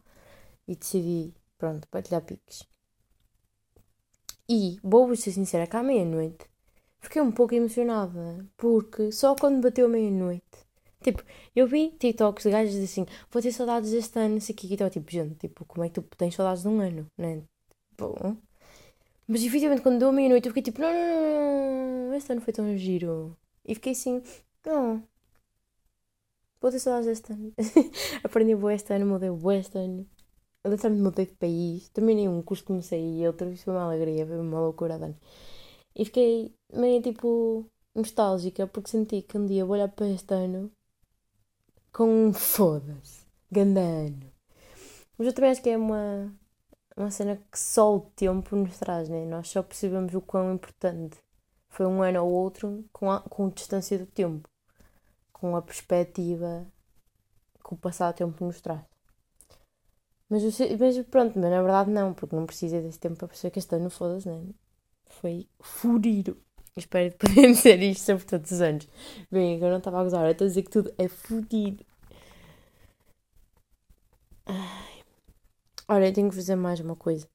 E 0.69 0.77
decidi, 0.77 1.35
pronto, 1.59 1.87
partilhar 1.89 2.23
piques. 2.23 2.67
E, 4.49 4.79
vou 4.83 5.15
ser 5.17 5.33
sincera, 5.33 5.67
cá 5.67 5.81
à 5.81 5.83
meia-noite, 5.83 6.45
fiquei 7.01 7.23
um 7.23 7.33
pouco 7.33 7.55
emocionada, 7.55 8.47
porque 8.57 9.11
só 9.11 9.35
quando 9.35 9.63
bateu 9.63 9.89
meia-noite, 9.89 10.45
tipo, 11.03 11.23
eu 11.57 11.67
vi 11.67 11.91
TikToks 11.99 12.45
de 12.45 12.51
gajos 12.51 12.77
assim, 12.77 13.07
vou 13.31 13.41
ter 13.43 13.53
saudades 13.53 13.91
deste 13.93 14.19
ano, 14.19 14.41
sei 14.41 14.55
que, 14.55 14.67
e 14.67 14.73
estava 14.75 14.91
tipo, 14.91 15.11
gente, 15.11 15.35
tipo, 15.37 15.65
como 15.65 15.85
é 15.85 15.89
que 15.89 15.95
tu 16.01 16.03
tens 16.17 16.35
saudades 16.35 16.63
de 16.63 16.69
um 16.69 16.81
ano, 16.81 17.07
né? 17.17 17.43
Bom, 17.97 18.37
mas 19.27 19.43
efetivamente 19.43 19.83
quando 19.83 19.99
deu 19.99 20.09
a 20.09 20.13
meia-noite 20.13 20.47
eu 20.49 20.55
fiquei 20.55 20.63
tipo, 20.63 20.81
não, 20.81 20.93
não, 20.93 22.09
não, 22.09 22.15
este 22.15 22.33
ano 22.33 22.41
foi 22.41 22.53
tão 22.53 22.77
giro. 22.77 23.37
E 23.65 23.75
fiquei 23.75 23.93
assim, 23.93 24.23
não. 24.67 25.03
Vou 26.61 26.71
ter 26.71 26.79
saudades 26.79 27.07
deste 27.07 27.33
ano. 27.33 27.53
Aprendi 28.25 28.55
este 28.75 28.95
ano, 28.95 29.07
mudei 29.07 29.31
boa 29.31 29.57
este 29.57 29.79
ano. 29.79 30.07
Literalmente 30.67 31.03
mudei 31.03 31.27
de 31.27 31.35
país. 31.35 31.89
Terminei 31.91 32.29
um 32.29 32.43
curso, 32.43 32.65
comecei 32.65 33.21
e 33.21 33.27
outro. 33.27 33.51
Isso 33.51 33.65
foi 33.65 33.75
uma 33.75 33.85
alegria, 33.85 34.27
foi 34.27 34.39
uma 34.39 34.61
loucura 34.61 34.99
de 34.99 35.05
ano. 35.05 35.19
E 35.95 36.05
fiquei 36.05 36.55
meio 36.73 37.03
tipo 37.03 37.67
nostálgica 37.95 38.67
porque 38.67 38.91
senti 38.91 39.23
que 39.23 39.39
um 39.39 39.47
dia 39.47 39.65
vou 39.65 39.75
olhar 39.75 39.89
para 39.89 40.09
este 40.09 40.35
ano 40.35 40.71
com 41.93 42.29
um 42.29 42.33
foda-se, 42.33 43.25
gandano. 43.51 44.33
Mas 45.17 45.29
eu 45.29 45.33
também 45.35 45.51
acho 45.51 45.63
que 45.63 45.71
é 45.71 45.77
uma 45.77 46.33
uma 46.97 47.11
cena 47.11 47.37
que 47.51 47.59
só 47.59 47.97
o 47.97 48.01
tempo 48.01 48.55
nos 48.57 48.79
traz, 48.79 49.09
né? 49.09 49.25
Nós 49.25 49.49
só 49.49 49.63
percebemos 49.63 50.15
o 50.15 50.21
quão 50.21 50.55
importante 50.55 51.19
foi 51.69 51.87
um 51.87 52.03
ano 52.03 52.25
ou 52.25 52.31
outro 52.31 52.85
com 52.93 53.11
a, 53.11 53.21
com 53.21 53.47
a 53.47 53.51
distância 53.51 53.99
do 53.99 54.07
tempo, 54.07 54.49
com 55.33 55.57
a 55.57 55.63
perspectiva 55.63 56.67
que 57.67 57.75
o 57.75 57.77
passado 57.77 58.15
tempo 58.15 58.45
nos 58.45 58.61
traz. 58.61 58.85
Mas, 60.29 60.43
mas 60.79 60.99
pronto, 61.07 61.39
mas 61.39 61.51
na 61.51 61.63
verdade 61.63 61.91
não, 61.91 62.15
porque 62.15 62.37
não 62.37 62.47
precisa 62.47 62.81
desse 62.81 62.99
tempo 62.99 63.17
para 63.17 63.29
perceber 63.29 63.51
que 63.51 63.59
este 63.59 63.75
ano, 63.75 63.91
foda-se, 63.91 64.29
né? 64.29 64.43
Foi 65.07 65.49
furido. 65.61 66.37
Espero 66.77 67.15
poder 67.17 67.49
dizer 67.53 67.81
isto 67.83 68.05
sobre 68.05 68.25
todos 68.25 68.51
os 68.51 68.61
anos. 68.61 68.89
Bem, 69.31 69.57
agora 69.57 69.73
não 69.73 69.79
estava 69.79 70.01
a 70.01 70.03
gozar, 70.03 70.25
eu 70.25 70.33
estou 70.33 70.45
a 70.45 70.49
dizer 70.49 70.63
que 70.63 70.71
tudo 70.71 70.93
é 70.99 71.09
fudido. 71.09 71.85
Olha, 75.87 76.09
eu 76.09 76.13
tenho 76.13 76.31
que 76.31 76.37
fazer 76.37 76.57
mais 76.57 76.81
uma 76.81 76.97
coisa. 76.97 77.29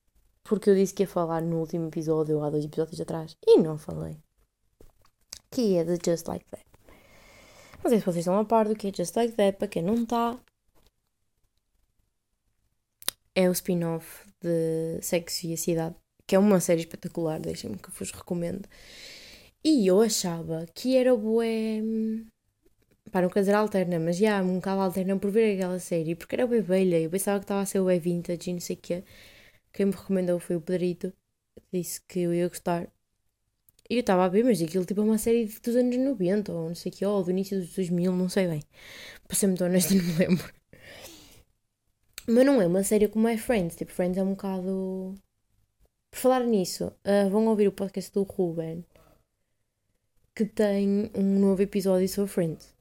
Porque 0.43 0.69
eu 0.69 0.75
disse 0.75 0.93
que 0.93 1.03
ia 1.03 1.07
falar 1.07 1.41
no 1.41 1.59
último 1.59 1.87
episódio, 1.87 2.43
há 2.43 2.49
dois 2.49 2.65
episódios 2.65 2.99
atrás, 2.99 3.37
e 3.45 3.57
não 3.57 3.77
falei. 3.77 4.17
Que 5.51 5.77
é 5.77 5.83
de 5.83 5.99
Just 6.03 6.27
Like 6.27 6.45
That. 6.45 6.65
Não 7.83 7.89
sei 7.89 7.99
se 7.99 8.05
vocês 8.05 8.17
estão 8.17 8.39
a 8.39 8.45
par 8.45 8.67
do 8.67 8.75
que 8.75 8.87
é 8.87 8.91
Just 8.93 9.15
Like 9.15 9.33
That, 9.35 9.57
para 9.57 9.67
quem 9.67 9.83
não 9.83 9.95
está. 9.95 10.39
É 13.35 13.47
o 13.47 13.51
spin-off 13.51 14.27
de 14.41 14.99
Sexo 15.01 15.45
e 15.47 15.53
a 15.53 15.57
Cidade, 15.57 15.95
que 16.25 16.35
é 16.35 16.39
uma 16.39 16.59
série 16.59 16.81
espetacular, 16.81 17.39
deixem-me 17.39 17.77
que 17.77 17.91
vos 17.91 18.11
recomendo. 18.11 18.67
E 19.63 19.85
eu 19.87 20.01
achava 20.01 20.65
que 20.73 20.97
era 20.97 21.15
bué 21.15 21.81
Não 23.13 23.29
quer 23.29 23.39
dizer 23.41 23.55
alterna, 23.55 23.99
mas 23.99 24.17
já, 24.17 24.41
um 24.43 24.55
bocado 24.55 24.81
alterna 24.81 25.17
por 25.17 25.31
ver 25.31 25.55
aquela 25.55 25.79
série, 25.79 26.15
porque 26.15 26.35
era 26.35 26.47
bem 26.47 26.61
velha, 26.61 26.99
eu 26.99 27.09
pensava 27.09 27.39
que 27.39 27.45
estava 27.45 27.61
a 27.61 27.65
ser 27.65 27.79
o 27.79 27.85
vintage 27.99 28.49
e 28.49 28.53
não 28.53 28.59
sei 28.61 28.75
o 28.75 28.79
quê. 28.79 29.03
Quem 29.73 29.87
me 29.87 29.91
recomendou 29.93 30.39
foi 30.39 30.55
o 30.55 30.61
Pedrito, 30.61 31.13
disse 31.73 32.01
que 32.07 32.21
eu 32.21 32.33
ia 32.33 32.47
gostar. 32.47 32.87
E 33.89 33.95
eu 33.95 34.01
estava 34.01 34.25
a 34.25 34.29
ver, 34.29 34.43
mas 34.43 34.61
aquilo 34.61 34.85
tipo 34.85 35.01
é 35.01 35.03
uma 35.03 35.17
série 35.17 35.45
dos 35.45 35.75
anos 35.75 35.97
90, 35.97 36.51
ou 36.53 36.69
não 36.69 36.75
sei 36.75 36.91
o 36.91 36.95
quê, 36.95 37.05
ou 37.05 37.23
do 37.23 37.31
início 37.31 37.59
dos 37.59 37.75
2000, 37.75 38.11
não 38.13 38.29
sei 38.29 38.47
bem. 38.47 38.63
Para 39.27 39.37
ser 39.37 39.47
muito 39.47 39.63
honesta, 39.63 39.93
não 39.95 40.03
me 40.03 40.13
lembro. 40.13 40.53
Mas 42.27 42.45
não 42.45 42.61
é 42.61 42.67
uma 42.67 42.83
série 42.83 43.07
como 43.07 43.27
é 43.27 43.37
Friends, 43.37 43.75
tipo, 43.75 43.91
Friends 43.91 44.17
é 44.17 44.23
um 44.23 44.31
bocado... 44.31 45.15
Por 46.11 46.19
falar 46.19 46.43
nisso, 46.43 46.87
uh, 46.87 47.29
vão 47.29 47.47
ouvir 47.47 47.67
o 47.67 47.71
podcast 47.71 48.11
do 48.13 48.23
Ruben, 48.23 48.85
que 50.35 50.45
tem 50.45 51.11
um 51.15 51.39
novo 51.39 51.61
episódio 51.61 52.07
sobre 52.09 52.31
Friends 52.31 52.78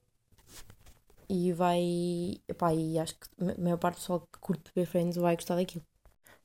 e 1.28 1.52
vai. 1.52 2.40
Epá, 2.48 2.74
e 2.74 2.98
acho 2.98 3.14
que 3.14 3.26
a 3.40 3.60
maior 3.60 3.78
parte 3.78 3.96
do 3.96 4.00
pessoal 4.00 4.20
que 4.20 4.40
curte 4.40 4.70
ver 4.74 4.86
Friends 4.86 5.16
vai 5.16 5.34
gostar 5.36 5.56
daquilo. 5.56 5.84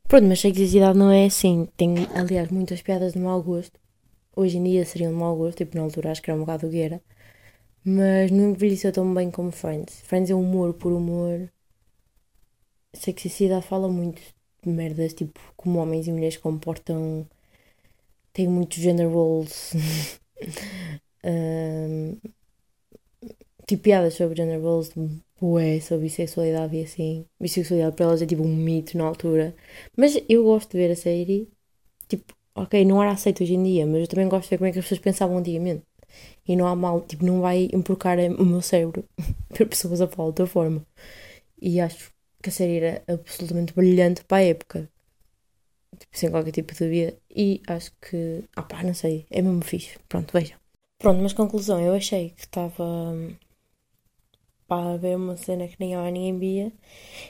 Pronto, 0.08 0.28
mas 0.28 0.41
sexualidade 0.41 0.98
não 0.98 1.12
é 1.12 1.26
assim. 1.26 1.67
Tem, 1.78 1.96
aliás, 2.15 2.50
muitas 2.52 2.82
piadas 2.82 3.13
de 3.13 3.19
mau 3.19 3.41
gosto. 3.41 3.80
Hoje 4.36 4.58
em 4.58 4.63
dia 4.63 4.86
seriam 4.86 5.12
de 5.12 5.17
mau 5.17 5.36
gosto, 5.36 5.58
tipo 5.60 5.78
na 5.78 5.84
altura 5.84 6.12
acho 6.12 6.22
que 6.22 6.30
era 6.30 6.38
um 6.38 6.41
bocado 6.41 6.69
guerra. 6.69 7.02
Mas 7.86 8.32
não 8.32 8.52
envelheceu 8.52 8.91
tão 8.91 9.13
bem 9.13 9.32
como 9.32 9.52
Friends. 9.52 10.02
Friends 10.02 10.30
é 10.32 10.36
humor 10.36 10.74
por 10.74 10.91
humor. 10.93 11.52
Sexicidade 12.93 13.65
fala 13.65 13.88
muito 13.89 14.22
de 14.63 14.69
merdas, 14.69 15.13
tipo, 15.13 15.39
como 15.58 15.80
homens 15.80 16.08
e 16.08 16.12
mulheres 16.12 16.38
comportam. 16.38 17.28
Tem 18.34 18.48
muitos 18.48 18.78
gender 18.80 19.08
roles. 19.10 19.74
um, 21.24 22.17
tipo 23.67 23.84
piadas 23.84 24.15
sobre 24.15 24.36
gender 24.36 24.62
roles, 24.62 24.91
ué, 25.41 25.80
sobre 25.82 26.06
bissexualidade 26.06 26.76
e 26.76 26.84
assim. 26.84 27.26
Bissexualidade 27.39 27.95
para 27.95 28.06
elas 28.06 28.21
é 28.21 28.26
tipo 28.26 28.43
um 28.43 28.56
mito 28.56 28.97
na 28.97 29.06
altura. 29.06 29.56
Mas 29.97 30.17
eu 30.30 30.43
gosto 30.43 30.71
de 30.71 30.78
ver 30.78 30.91
a 30.91 30.95
série, 30.95 31.49
tipo, 32.08 32.34
ok, 32.56 32.86
não 32.86 33.02
era 33.02 33.12
aceito 33.12 33.43
hoje 33.43 33.56
em 33.56 33.63
dia, 33.63 33.86
mas 33.86 34.02
eu 34.02 34.08
também 34.08 34.30
gosto 34.30 34.45
de 34.45 34.49
ver 34.52 34.58
como 34.58 34.67
é 34.69 34.71
que 34.71 34.80
as 34.80 34.86
pessoas 34.86 35.02
pensavam 35.02 35.38
antigamente. 35.38 35.84
E 36.47 36.56
não 36.56 36.67
há 36.67 36.76
mal, 36.76 37.02
tipo, 37.02 37.26
não 37.26 37.41
vai 37.41 37.69
emporcar 37.73 38.19
o 38.19 38.45
meu 38.45 38.62
cérebro 38.62 39.06
ver 39.52 39.65
pessoas 39.67 40.02
a 40.02 40.08
falar 40.08 40.28
de 40.28 40.41
outra 40.41 40.47
forma. 40.47 40.86
E 41.62 41.80
acho 41.82 42.12
que 42.41 42.49
a 42.49 42.52
série 42.52 42.78
era 42.78 43.04
absolutamente 43.08 43.73
brilhante 43.73 44.23
para 44.26 44.38
a 44.38 44.43
época. 44.43 44.89
Tipo, 45.97 46.17
sem 46.17 46.32
qualquer 46.32 46.52
tipo 46.52 46.73
de 46.73 46.80
dúvida. 46.80 47.17
E 47.36 47.62
acho 47.67 47.91
que, 48.02 48.43
ah 48.56 48.63
pá, 48.63 48.84
não 48.84 48.93
sei, 48.93 49.26
é 49.32 49.41
mesmo 49.41 49.63
fixe. 49.63 49.97
Pronto, 50.10 50.32
vejam. 50.34 50.58
Pronto, 50.99 51.21
mas 51.21 51.34
conclusão, 51.34 51.80
eu 51.82 51.93
achei 51.93 52.30
que 52.32 52.41
estava 52.41 52.84
para 54.74 54.98
ver 54.98 55.16
uma 55.18 55.38
cena 55.38 55.68
que 55.68 55.78
nem 55.80 55.96
há 55.96 56.10
ninguém 56.12 56.38
via 56.40 56.74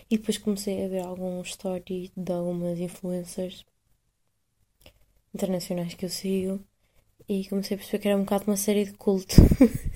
e 0.09 0.17
depois 0.17 0.37
comecei 0.37 0.85
a 0.85 0.89
ver 0.89 1.03
alguns 1.05 1.53
stories 1.53 2.11
de 2.15 2.31
algumas 2.33 2.79
influencers 2.79 3.65
internacionais 5.33 5.93
que 5.95 6.05
eu 6.05 6.09
sigo 6.09 6.59
e 7.29 7.47
comecei 7.49 7.75
a 7.75 7.79
perceber 7.79 8.01
que 8.01 8.09
era 8.09 8.17
um 8.17 8.23
bocado 8.23 8.45
uma 8.47 8.57
série 8.57 8.85
de 8.85 8.93
culto. 8.93 9.35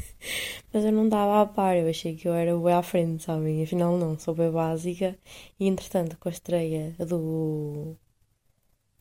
Mas 0.73 0.85
eu 0.85 0.91
não 0.91 1.09
dava 1.09 1.41
a 1.41 1.45
par, 1.45 1.77
eu 1.77 1.89
achei 1.89 2.15
que 2.15 2.27
eu 2.27 2.33
era 2.33 2.57
bem 2.59 2.73
à 2.73 2.83
frente, 2.83 3.23
sabem? 3.23 3.63
Afinal 3.63 3.97
não, 3.97 4.17
sou 4.19 4.35
bem 4.35 4.51
básica. 4.51 5.17
E 5.59 5.67
entretanto, 5.67 6.17
com 6.19 6.29
a 6.29 6.31
estreia 6.31 6.95
do... 6.99 7.95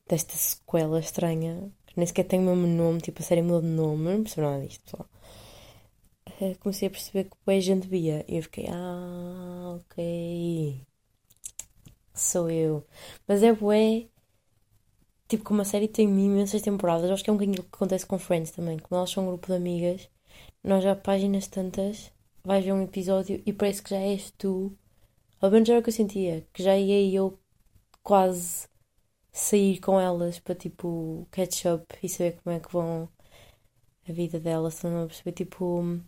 desta 0.08 0.34
sequela 0.36 0.98
estranha, 0.98 1.70
que 1.86 1.94
nem 1.96 2.06
sequer 2.06 2.24
tem 2.24 2.40
o 2.40 2.42
mesmo 2.42 2.66
nome, 2.66 3.00
tipo 3.00 3.20
a 3.20 3.24
série 3.24 3.42
mudou 3.42 3.60
de 3.60 3.68
nome, 3.68 4.04
não 4.04 4.22
percebo 4.24 4.48
nada 4.48 4.66
disto, 4.66 4.82
pessoal. 4.84 5.08
Eh, 6.40 6.54
comecei 6.60 6.88
a 6.88 6.90
perceber 6.90 7.24
que 7.24 7.36
bem 7.46 7.60
gente 7.60 7.86
via. 7.88 8.24
E 8.28 8.36
eu 8.36 8.42
fiquei, 8.42 8.66
ah, 8.70 9.76
ok. 9.80 10.86
Sou 12.14 12.50
eu. 12.50 12.84
Mas 13.28 13.42
é 13.42 13.52
bué 13.52 14.08
tipo, 15.28 15.44
como 15.44 15.62
a 15.62 15.64
série 15.64 15.88
tem 15.88 16.08
imensas 16.08 16.62
temporadas, 16.62 17.10
acho 17.10 17.22
que 17.24 17.30
é 17.30 17.32
um 17.32 17.36
bocadinho 17.36 17.62
que 17.62 17.68
acontece 17.74 18.06
com 18.06 18.18
Friends 18.18 18.50
também. 18.52 18.78
Como 18.78 18.98
elas 18.98 19.10
são 19.10 19.24
um 19.24 19.28
grupo 19.28 19.46
de 19.48 19.54
amigas, 19.54 20.08
nós 20.64 20.84
já 20.84 20.94
páginas 20.96 21.46
tantas, 21.48 22.12
vais 22.44 22.64
ver 22.64 22.72
um 22.72 22.82
episódio 22.84 23.42
e 23.46 23.52
parece 23.52 23.82
que 23.82 23.90
já 23.90 23.98
és 23.98 24.30
tu. 24.38 24.76
Ao 25.40 25.50
menos 25.50 25.68
era 25.68 25.80
o 25.80 25.82
que 25.82 25.90
eu 25.90 25.94
sentia, 25.94 26.46
que 26.52 26.62
já 26.62 26.76
ia 26.76 27.14
eu 27.14 27.38
quase 28.02 28.68
sair 29.32 29.80
com 29.80 30.00
elas 30.00 30.38
para 30.40 30.54
tipo 30.54 31.28
catch 31.30 31.66
up 31.66 31.86
e 32.02 32.08
saber 32.08 32.38
como 32.42 32.56
é 32.56 32.60
que 32.60 32.72
vão 32.72 33.08
a 34.08 34.12
vida 34.12 34.40
delas, 34.40 34.74
estão 34.74 35.04
a 35.04 35.06
perceber 35.06 35.32
tipo 35.32 36.00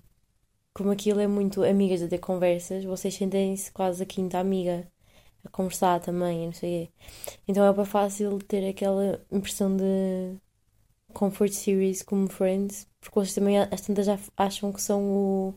como 0.78 0.92
aquilo 0.92 1.18
é 1.18 1.26
muito 1.26 1.64
amigas 1.64 2.00
a 2.02 2.08
ter 2.08 2.18
conversas, 2.18 2.84
vocês 2.84 3.12
sentem-se 3.12 3.72
quase 3.72 4.00
a 4.00 4.06
quinta 4.06 4.38
amiga 4.38 4.88
a 5.44 5.48
conversar 5.48 5.98
também, 6.00 6.46
não 6.46 6.52
sei 6.52 6.86
quê. 6.86 6.92
Então 7.48 7.66
é 7.66 7.72
bem 7.72 7.84
fácil 7.84 8.38
ter 8.38 8.68
aquela 8.68 9.20
impressão 9.32 9.76
de 9.76 10.36
comfort 11.12 11.52
series 11.52 12.02
como 12.04 12.28
Friends, 12.28 12.86
porque 13.00 13.18
vocês 13.18 13.34
também 13.34 13.58
as 13.58 13.80
tantas 13.80 14.06
já 14.06 14.16
acham 14.36 14.72
que 14.72 14.80
são 14.80 15.02
o 15.02 15.54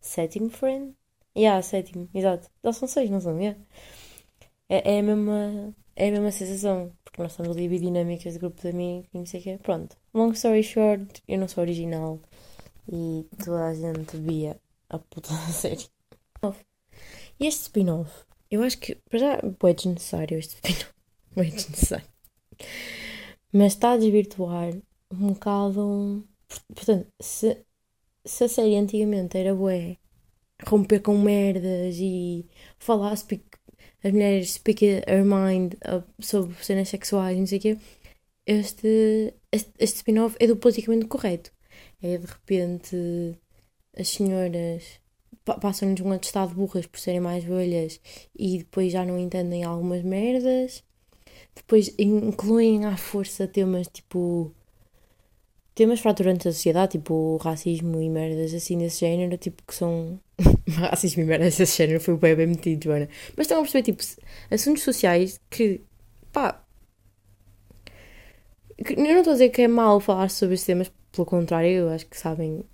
sétimo 0.00 0.48
friend. 0.48 0.94
Yeah, 1.36 1.60
sétimo, 1.62 2.08
exato. 2.14 2.48
Já 2.64 2.72
são 2.72 2.88
seis, 2.88 3.10
não 3.10 3.20
são? 3.20 3.38
Yeah. 3.38 3.60
É, 4.70 4.96
é, 4.96 5.00
a 5.00 5.02
mesma, 5.02 5.74
é 5.94 6.08
a 6.08 6.12
mesma 6.12 6.30
sensação, 6.30 6.92
porque 7.04 7.20
nós 7.20 7.32
estamos 7.32 7.54
ali 7.54 7.78
dinâmicas 7.78 8.32
de 8.32 8.38
grupo 8.38 8.60
de 8.62 8.68
amigos 8.68 9.10
e 9.12 9.18
não 9.18 9.26
sei 9.26 9.40
o 9.40 9.42
quê. 9.42 9.58
Pronto. 9.62 9.98
Long 10.14 10.30
story 10.32 10.62
short, 10.62 11.22
eu 11.28 11.38
não 11.38 11.46
sou 11.46 11.62
original 11.62 12.18
e 12.90 13.26
toda 13.44 13.66
a 13.66 13.74
gente 13.74 14.16
via 14.16 14.58
a 14.88 14.98
puta 14.98 15.30
da 15.30 15.52
série. 15.52 15.86
E 17.40 17.46
este 17.46 17.62
spin-off 17.62 18.28
eu 18.50 18.62
acho 18.62 18.78
que, 18.78 18.94
para 18.94 19.18
já, 19.18 19.34
é 19.34 19.74
desnecessário 19.74 20.38
este 20.38 20.54
spin-off. 20.54 20.94
É 21.36 21.44
desnecessário. 21.44 22.06
Mas 23.52 23.74
está 23.74 23.92
a 23.92 23.96
desvirtuar 23.96 24.72
um 25.12 25.32
bocado. 25.32 26.26
Portanto, 26.74 27.06
se, 27.20 27.64
se 28.24 28.44
a 28.44 28.48
série 28.48 28.76
antigamente 28.76 29.38
era 29.38 29.54
bué, 29.54 29.98
romper 30.66 31.00
com 31.00 31.16
merdas 31.18 31.96
e 32.00 32.46
falar, 32.78 33.14
speak, 33.16 33.44
as 34.02 34.10
mulheres 34.10 34.52
speak 34.54 34.84
her 34.84 35.24
mind 35.24 35.74
sobre 36.20 36.54
cenas 36.64 36.88
sexuais 36.88 37.36
e 37.36 37.40
não 37.40 37.46
sei 37.46 37.58
o 37.58 37.60
quê, 37.60 37.78
este, 38.46 39.34
este, 39.52 39.72
este 39.78 39.96
spin-off 39.98 40.36
é 40.40 40.46
do 40.46 40.56
politicamente 40.56 41.06
correto. 41.06 41.52
É 42.02 42.16
de 42.16 42.26
repente 42.26 42.96
as 43.96 44.08
senhoras 44.08 45.00
passam-nos 45.56 46.00
um 46.00 46.12
atestado 46.12 46.50
de 46.50 46.54
burras 46.56 46.86
por 46.86 47.00
serem 47.00 47.20
mais 47.20 47.42
velhas 47.44 48.00
e 48.36 48.58
depois 48.58 48.92
já 48.92 49.04
não 49.04 49.18
entendem 49.18 49.64
algumas 49.64 50.02
merdas. 50.02 50.84
Depois 51.54 51.94
incluem 51.98 52.84
à 52.84 52.96
força 52.96 53.46
temas 53.46 53.88
tipo. 53.88 54.52
temas 55.74 56.00
fraturantes 56.00 56.44
da 56.44 56.52
sociedade, 56.52 56.92
tipo 56.92 57.36
racismo 57.38 58.00
e 58.00 58.08
merdas 58.08 58.54
assim 58.54 58.78
desse 58.78 59.00
género, 59.00 59.36
tipo 59.38 59.62
que 59.66 59.74
são. 59.74 60.20
racismo 60.68 61.22
e 61.22 61.26
merdas 61.26 61.56
desse 61.56 61.78
género 61.78 62.00
foi 62.00 62.16
bem, 62.16 62.36
bem 62.36 62.46
metido, 62.48 62.84
Joana. 62.84 63.08
Mas 63.36 63.46
estão 63.46 63.58
a 63.58 63.62
perceber, 63.62 63.84
tipo, 63.84 64.02
assuntos 64.50 64.82
sociais 64.82 65.40
que. 65.50 65.80
pá. 66.32 66.64
Eu 68.78 68.96
não 68.96 69.18
estou 69.18 69.32
a 69.32 69.34
dizer 69.34 69.48
que 69.48 69.62
é 69.62 69.68
mau 69.68 69.98
falar 69.98 70.30
sobre 70.30 70.54
esses 70.54 70.66
temas, 70.66 70.88
pelo 71.18 71.26
contrário, 71.26 71.68
eu 71.68 71.88
acho 71.88 72.06
que 72.06 72.16
sabem 72.16 72.64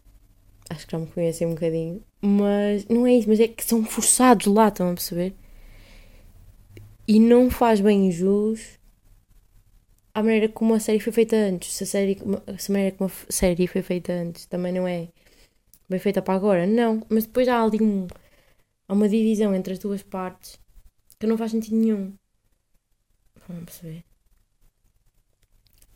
acho 0.69 0.87
que 0.87 0.93
já 0.93 0.99
me 0.99 1.07
conhecem 1.07 1.47
um 1.47 1.55
bocadinho, 1.55 2.03
mas 2.21 2.87
não 2.89 3.07
é 3.07 3.15
isso, 3.15 3.29
mas 3.29 3.41
é 3.41 3.49
que 3.49 3.65
são 3.65 3.85
forçados 3.85 4.47
lá, 4.47 4.69
estão 4.69 4.91
a 4.91 4.95
perceber? 4.95 5.35
E 7.09 7.19
não 7.21 7.51
faz 7.51 7.81
bem 7.81 8.11
jus 8.11 8.79
à 10.15 10.23
maneira 10.23 10.49
como 10.49 10.75
a 10.75 10.81
série 10.81 11.01
foi 11.01 11.13
feita 11.13 11.37
antes. 11.37 11.73
Se 11.73 11.85
a, 11.85 11.87
série, 11.87 12.19
se 12.59 12.71
a 12.71 12.73
maneira 12.73 12.97
como 12.97 13.11
a 13.11 13.33
série 13.33 13.67
foi 13.67 13.83
feita 13.83 14.13
antes 14.13 14.47
também 14.47 14.73
não 14.73 14.87
é 14.87 15.09
bem 15.89 15.99
feita 15.99 16.21
para 16.23 16.35
agora, 16.35 16.67
não. 16.67 17.03
Mas 17.09 17.25
depois 17.27 17.49
há 17.49 17.63
ali 17.63 17.83
um, 17.83 18.07
há 18.89 18.93
uma 18.93 19.09
divisão 19.09 19.55
entre 19.55 19.73
as 19.73 19.79
duas 19.79 20.03
partes 20.03 20.59
que 21.19 21.27
não 21.27 21.39
faz 21.39 21.51
sentido 21.51 21.77
nenhum. 21.77 22.15
Vamos 23.49 23.65
perceber? 23.65 24.05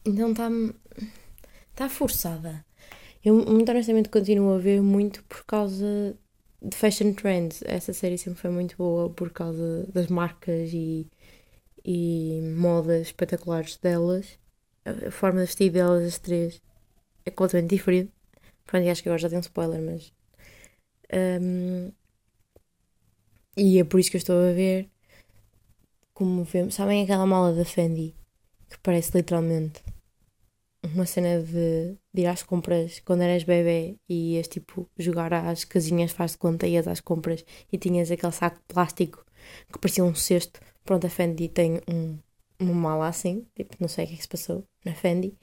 Então 0.05 0.31
está. 0.31 0.49
Está 1.79 1.89
forçada. 1.89 2.67
Eu, 3.25 3.37
muito 3.37 3.71
honestamente, 3.71 4.09
continuo 4.09 4.53
a 4.53 4.59
ver 4.59 4.83
muito 4.83 5.23
por 5.27 5.45
causa 5.45 6.19
de 6.61 6.77
fashion 6.77 7.13
trends. 7.13 7.63
Essa 7.65 7.93
série 7.93 8.19
sempre 8.19 8.41
foi 8.41 8.51
muito 8.51 8.77
boa 8.77 9.09
por 9.09 9.31
causa 9.31 9.87
das 9.87 10.09
marcas 10.09 10.73
e, 10.73 11.07
e 11.85 12.41
modas 12.57 13.03
espetaculares 13.03 13.77
delas. 13.77 14.41
A 14.85 15.13
forma 15.13 15.39
de 15.39 15.47
vestir 15.47 15.71
delas, 15.71 16.03
as 16.03 16.19
três, 16.19 16.61
é 17.25 17.31
completamente 17.31 17.71
diferente. 17.77 18.13
Pronto, 18.67 18.89
acho 18.89 19.01
que 19.01 19.09
agora 19.09 19.23
já 19.23 19.29
tem 19.29 19.39
um 19.39 19.41
spoiler, 19.41 19.81
mas. 19.81 20.13
Um, 21.41 21.93
e 23.57 23.79
é 23.79 23.85
por 23.85 24.01
isso 24.01 24.11
que 24.11 24.17
eu 24.17 24.19
estou 24.19 24.37
a 24.37 24.53
ver 24.53 24.91
como 26.13 26.43
vemos. 26.43 26.75
Sabem 26.75 27.05
aquela 27.05 27.25
mala 27.25 27.55
da 27.55 27.65
Fendi? 27.65 28.17
Que 28.69 28.79
parece 28.81 29.17
literalmente 29.17 29.81
uma 30.95 31.07
cena 31.07 31.43
de, 31.43 31.97
de 32.13 32.23
ir 32.23 32.27
às 32.27 32.43
compras 32.43 33.01
quando 33.01 33.23
eras 33.23 33.45
bebê 33.45 33.97
e 34.09 34.35
ias 34.35 34.49
tipo 34.49 34.89
jogar 34.99 35.33
às 35.33 35.65
casinhas, 35.65 36.13
faz 36.13 36.33
de 36.33 36.39
conta, 36.39 36.67
ias 36.67 36.87
às 36.87 37.01
compras 37.01 37.45
e 37.73 37.79
tinhas 37.79 38.11
aquele 38.11 38.33
saco 38.33 38.59
de 38.59 38.65
plástico 38.75 39.25
que 39.73 39.79
parecia 39.79 40.05
um 40.05 40.15
cesto. 40.15 40.61
Pronto, 40.85 41.07
a 41.07 41.11
Fendi 41.11 41.49
tem 41.49 41.81
um, 41.89 42.19
uma 42.59 42.75
mala 42.75 43.09
assim, 43.09 43.47
tipo, 43.55 43.77
não 43.81 43.89
sei 43.89 44.05
o 44.05 44.09
que 44.09 44.15
é 44.15 44.17
que 44.17 44.23
se 44.23 44.29
passou 44.29 44.65
na 44.85 44.95
Fendi. 44.95 45.35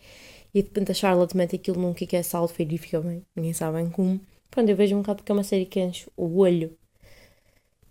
E 0.53 0.61
de 0.61 0.69
repente 0.69 0.91
a 0.91 0.95
Charlotte 0.95 1.35
mete 1.35 1.55
aquilo 1.55 1.81
num 1.81 1.93
que 1.93 2.15
é 2.15 2.23
saldo 2.23 2.53
e 2.57 2.77
fica 2.77 3.01
bem, 3.01 3.25
ninguém 3.35 3.53
sabe 3.53 3.77
bem 3.77 3.89
como. 3.89 4.19
Pronto, 4.49 4.69
eu 4.69 4.75
vejo 4.75 4.95
um 4.95 5.01
bocado 5.01 5.23
uma 5.33 5.43
série 5.43 5.65
que 5.65 5.79
enche 5.79 6.09
o 6.15 6.37
olho. 6.39 6.77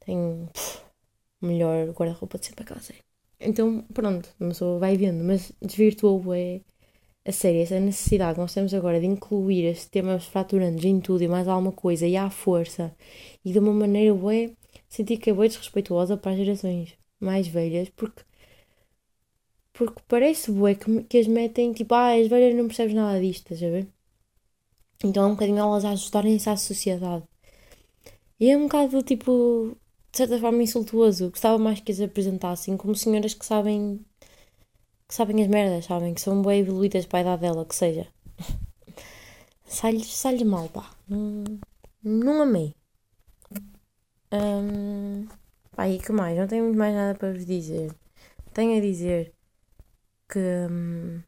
Tem 0.00 0.48
melhor 1.40 1.88
guarda-roupa 1.90 2.38
de 2.38 2.46
sempre 2.46 2.64
aquela 2.64 2.80
série. 2.80 3.00
Então, 3.40 3.82
pronto, 3.92 4.34
uma 4.40 4.50
pessoa 4.50 4.78
vai 4.78 4.96
vendo, 4.96 5.22
mas 5.22 5.52
desvirtuou 5.60 6.32
é 6.34 6.60
a 7.26 7.32
sério, 7.32 7.62
essa 7.62 7.80
necessidade 7.80 8.34
que 8.34 8.40
nós 8.40 8.52
temos 8.54 8.74
agora 8.74 9.00
de 9.00 9.06
incluir 9.06 9.64
estes 9.64 9.87
temas 9.87 10.26
fraturantes 10.26 10.84
em 10.84 11.00
tudo 11.00 11.22
e 11.22 11.28
mais 11.28 11.48
alguma 11.48 11.72
coisa 11.72 12.06
e 12.06 12.16
à 12.16 12.28
força 12.30 12.94
e 13.44 13.52
de 13.52 13.58
uma 13.58 13.72
maneira 13.72 14.14
bué, 14.14 14.52
senti 14.88 15.16
que 15.16 15.30
é 15.30 15.32
bué 15.32 15.48
desrespeituosa 15.48 16.16
para 16.16 16.32
as 16.32 16.38
gerações 16.38 16.94
mais 17.20 17.46
velhas 17.48 17.88
porque 17.90 18.22
porque 19.72 20.00
parece 20.08 20.52
bué 20.52 20.74
que, 20.76 21.02
que 21.04 21.18
as 21.18 21.26
metem 21.26 21.72
tipo, 21.72 21.94
ah, 21.94 22.14
as 22.14 22.28
velhas 22.28 22.54
não 22.54 22.66
percebem 22.68 22.94
nada 22.94 23.20
disto, 23.20 23.52
estás 23.52 23.62
a 23.62 23.70
ver? 23.74 23.88
Então 25.04 25.24
é 25.24 25.26
um 25.26 25.30
bocadinho 25.32 25.58
elas 25.58 25.84
a 25.84 25.90
ajustarem-se 25.90 26.48
à 26.48 26.56
sociedade. 26.56 27.24
E 28.38 28.50
é 28.50 28.56
um 28.56 28.64
bocado 28.64 29.02
tipo, 29.02 29.76
de 30.12 30.18
certa 30.18 30.38
forma 30.38 30.62
insultuoso. 30.62 31.30
Gostava 31.30 31.58
mais 31.58 31.80
que 31.80 31.92
as 31.92 32.00
apresentassem 32.00 32.76
como 32.76 32.94
senhoras 32.94 33.34
que 33.34 33.44
sabem 33.44 34.04
que 35.14 35.16
sabem 35.16 35.40
as 35.42 35.46
merdas, 35.48 35.85
sabem? 35.85 36.12
Que 36.12 36.20
são 36.20 36.42
bem 36.42 36.59
evoluídas 36.59 37.07
para 37.07 37.20
a 37.20 37.22
idade 37.22 37.42
dela, 37.42 37.64
que 37.64 37.74
seja. 37.77 38.09
Sai-lhes 39.64 40.12
sai 40.12 40.42
mal, 40.42 40.68
pá. 40.68 40.90
Não, 41.09 41.44
não 42.03 42.42
amei. 42.42 42.74
Hum, 44.33 45.29
pá, 45.70 45.88
e 45.88 46.00
que 46.00 46.11
mais? 46.11 46.37
Não 46.37 46.48
tenho 46.48 46.64
muito 46.64 46.77
mais 46.77 46.92
nada 46.92 47.16
para 47.16 47.33
vos 47.33 47.46
dizer. 47.46 47.94
Tenho 48.53 48.77
a 48.77 48.81
dizer 48.81 49.33
que. 50.29 50.40
hum, 50.68 51.22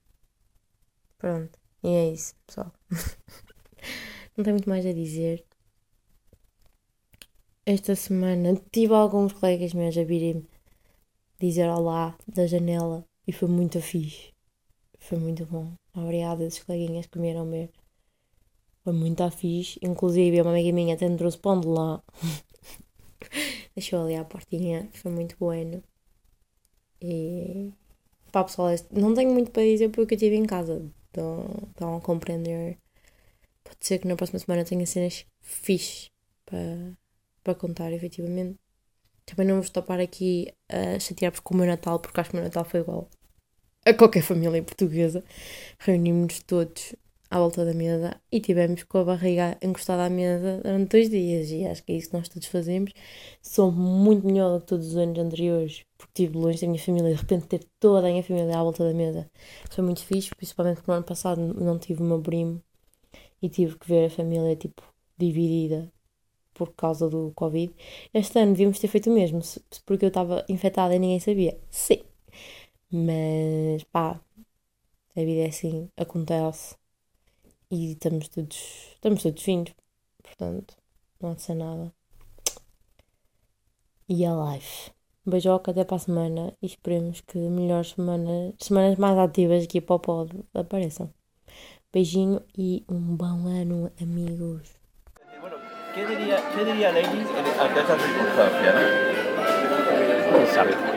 pronto. 1.17 1.57
E 1.85 1.89
é 1.89 2.13
isso, 2.13 2.35
pessoal. 2.45 2.73
não 4.37 4.43
tenho 4.43 4.57
muito 4.57 4.69
mais 4.69 4.85
a 4.85 4.93
dizer. 4.93 5.45
Esta 7.65 7.95
semana 7.95 8.61
tive 8.73 8.95
alguns 8.95 9.33
colegas 9.33 9.73
meus 9.75 9.97
a 9.97 10.03
virem 10.03 10.45
dizer 11.39 11.69
olá 11.69 12.17
da 12.27 12.49
janela 12.49 13.07
e 13.27 13.33
foi 13.33 13.49
muito 13.49 13.81
fixe. 13.81 14.33
Foi 14.99 15.19
muito 15.19 15.45
bom. 15.47 15.73
Obrigada, 15.95 16.45
esses 16.45 16.63
coleguinhas 16.63 17.07
que 17.07 17.19
vieram 17.19 17.49
ver. 17.51 17.71
Foi 18.85 18.93
muito 18.93 19.29
fixe. 19.31 19.79
Inclusive, 19.83 20.41
uma 20.41 20.51
amiga 20.53 20.73
minha 20.73 20.95
até 20.95 21.09
me 21.09 21.17
trouxe 21.17 21.39
pão 21.39 21.61
de 21.61 21.67
lá. 21.69 22.03
Deixou 23.75 24.03
ali 24.03 24.15
à 24.15 24.25
portinha. 24.25 24.89
Foi 24.93 25.11
muito 25.11 25.37
bueno. 25.39 25.83
E. 27.01 27.73
Pá, 28.33 28.45
pessoal, 28.45 28.69
não 28.93 29.15
tenho 29.15 29.33
muito 29.33 29.51
para 29.51 29.63
dizer 29.63 29.91
porque 29.91 30.15
eu 30.15 30.17
estive 30.17 30.37
em 30.37 30.47
casa. 30.47 30.85
Então, 31.11 31.47
estão 31.71 31.97
a 31.97 32.01
compreender. 32.01 32.79
Pode 33.65 33.79
ser 33.81 33.99
que 33.99 34.09
na 34.09 34.17
próxima 34.17 34.39
semana 34.39 34.65
tenha 34.65 34.87
cenas 34.87 35.27
fixe 35.41 36.11
para, 36.45 36.97
para 37.43 37.55
contar, 37.55 37.93
efetivamente. 37.93 38.59
Também 39.27 39.47
não 39.47 39.61
vos 39.61 39.71
topar 39.71 40.01
aqui 40.01 40.53
a 40.69 40.99
chatear-vos 41.01 41.41
com 41.41 41.55
o 41.55 41.57
meu 41.59 41.67
Natal, 41.67 41.99
porque 42.01 42.21
acho 42.21 42.31
que 42.31 42.37
o 42.37 42.39
meu 42.39 42.45
Natal 42.45 42.65
foi 42.65 42.81
igual 42.81 43.09
a 43.87 43.95
qualquer 43.95 44.23
família 44.23 44.63
portuguesa. 44.63 45.25
Reunimos-nos 45.79 46.43
todos 46.43 46.97
à 47.31 47.39
volta 47.39 47.65
da 47.65 47.73
mesa 47.73 48.21
e 48.31 48.41
tivemos 48.41 48.83
com 48.85 48.99
a 48.99 49.05
barriga 49.05 49.57
encostada 49.63 50.05
à 50.05 50.11
mesa 50.11 50.61
durante 50.63 50.91
dois 50.91 51.09
dias. 51.09 51.51
E 51.51 51.65
acho 51.65 51.85
que 51.85 51.93
é 51.93 51.97
isso 51.97 52.11
que 52.11 52.17
nós 52.17 52.29
todos 52.29 52.49
fazemos. 52.49 52.93
Sou 53.41 53.71
muito 53.71 54.27
melhor 54.27 54.55
do 54.55 54.61
que 54.61 54.67
todos 54.67 54.89
os 54.89 54.97
anos 54.97 55.19
anteriores, 55.19 55.85
porque 55.97 56.25
estive 56.25 56.39
longe 56.39 56.61
da 56.61 56.67
minha 56.67 56.83
família. 56.83 57.11
De 57.15 57.21
repente, 57.21 57.47
ter 57.47 57.61
toda 57.79 58.09
a 58.09 58.11
minha 58.11 58.23
família 58.25 58.59
à 58.59 58.63
volta 58.63 58.85
da 58.85 58.93
mesa 58.93 59.31
foi 59.71 59.85
muito 59.85 60.05
fixe, 60.05 60.35
principalmente 60.35 60.77
porque 60.77 60.91
no 60.91 60.97
ano 60.97 61.07
passado 61.07 61.41
não 61.41 61.79
tive 61.79 62.03
o 62.03 62.05
meu 62.05 62.21
primo 62.21 62.61
e 63.41 63.49
tive 63.49 63.79
que 63.79 63.87
ver 63.87 64.07
a 64.07 64.11
família 64.11 64.57
tipo 64.57 64.83
dividida 65.17 65.93
por 66.55 66.73
causa 66.75 67.09
do 67.09 67.33
Covid. 67.35 67.73
Este 68.13 68.39
ano 68.41 68.53
devíamos 68.53 68.79
ter 68.81 68.89
feito 68.89 69.11
o 69.11 69.15
mesmo, 69.15 69.41
porque 69.85 70.05
eu 70.07 70.09
estava 70.09 70.45
infectada 70.49 70.95
e 70.95 70.99
ninguém 70.99 71.21
sabia. 71.21 71.57
Sim. 71.71 72.06
Mas 72.91 73.83
pá, 73.85 74.21
a 75.17 75.21
vida 75.21 75.43
é 75.43 75.49
assim, 75.49 75.91
acontece. 75.97 76.77
E 77.71 77.93
estamos 77.93 78.29
todos, 78.29 78.57
estamos 78.95 79.23
todos 79.23 79.43
finos. 79.43 79.75
Portanto, 80.23 80.77
não 81.21 81.31
há 81.31 81.35
de 81.35 81.43
ser 81.43 81.55
nada. 81.55 81.93
E 84.09 84.25
a 84.25 84.33
life. 84.33 84.91
Beijoca 85.25 85.73
até 85.73 85.85
para 85.85 85.97
a 85.97 85.99
semana 85.99 86.53
e 86.63 86.67
esperemos 86.67 87.21
que 87.21 87.39
melhores 87.39 87.91
semanas, 87.91 88.55
semanas 88.61 88.97
mais 88.97 89.19
ativas 89.19 89.65
aqui 89.65 89.81
para 89.81 89.97
o 89.97 89.99
pod 89.99 90.45
apareçam. 90.55 91.13
Beijinho 91.93 92.41
e 92.57 92.85
um 92.89 93.17
bom 93.17 93.49
ano, 93.49 93.91
amigos. 94.01 94.77
¿qué 95.95 96.07
diría, 96.07 96.37
qué 96.55 96.65
diría 96.65 96.93
Ladies 96.93 97.29
en- 97.31 97.61
ante 97.61 97.81
esta 97.81 97.99
circunstancia? 97.99 98.73
¿no? 98.75 100.37
Quién 100.37 100.47
sabe. 100.55 100.96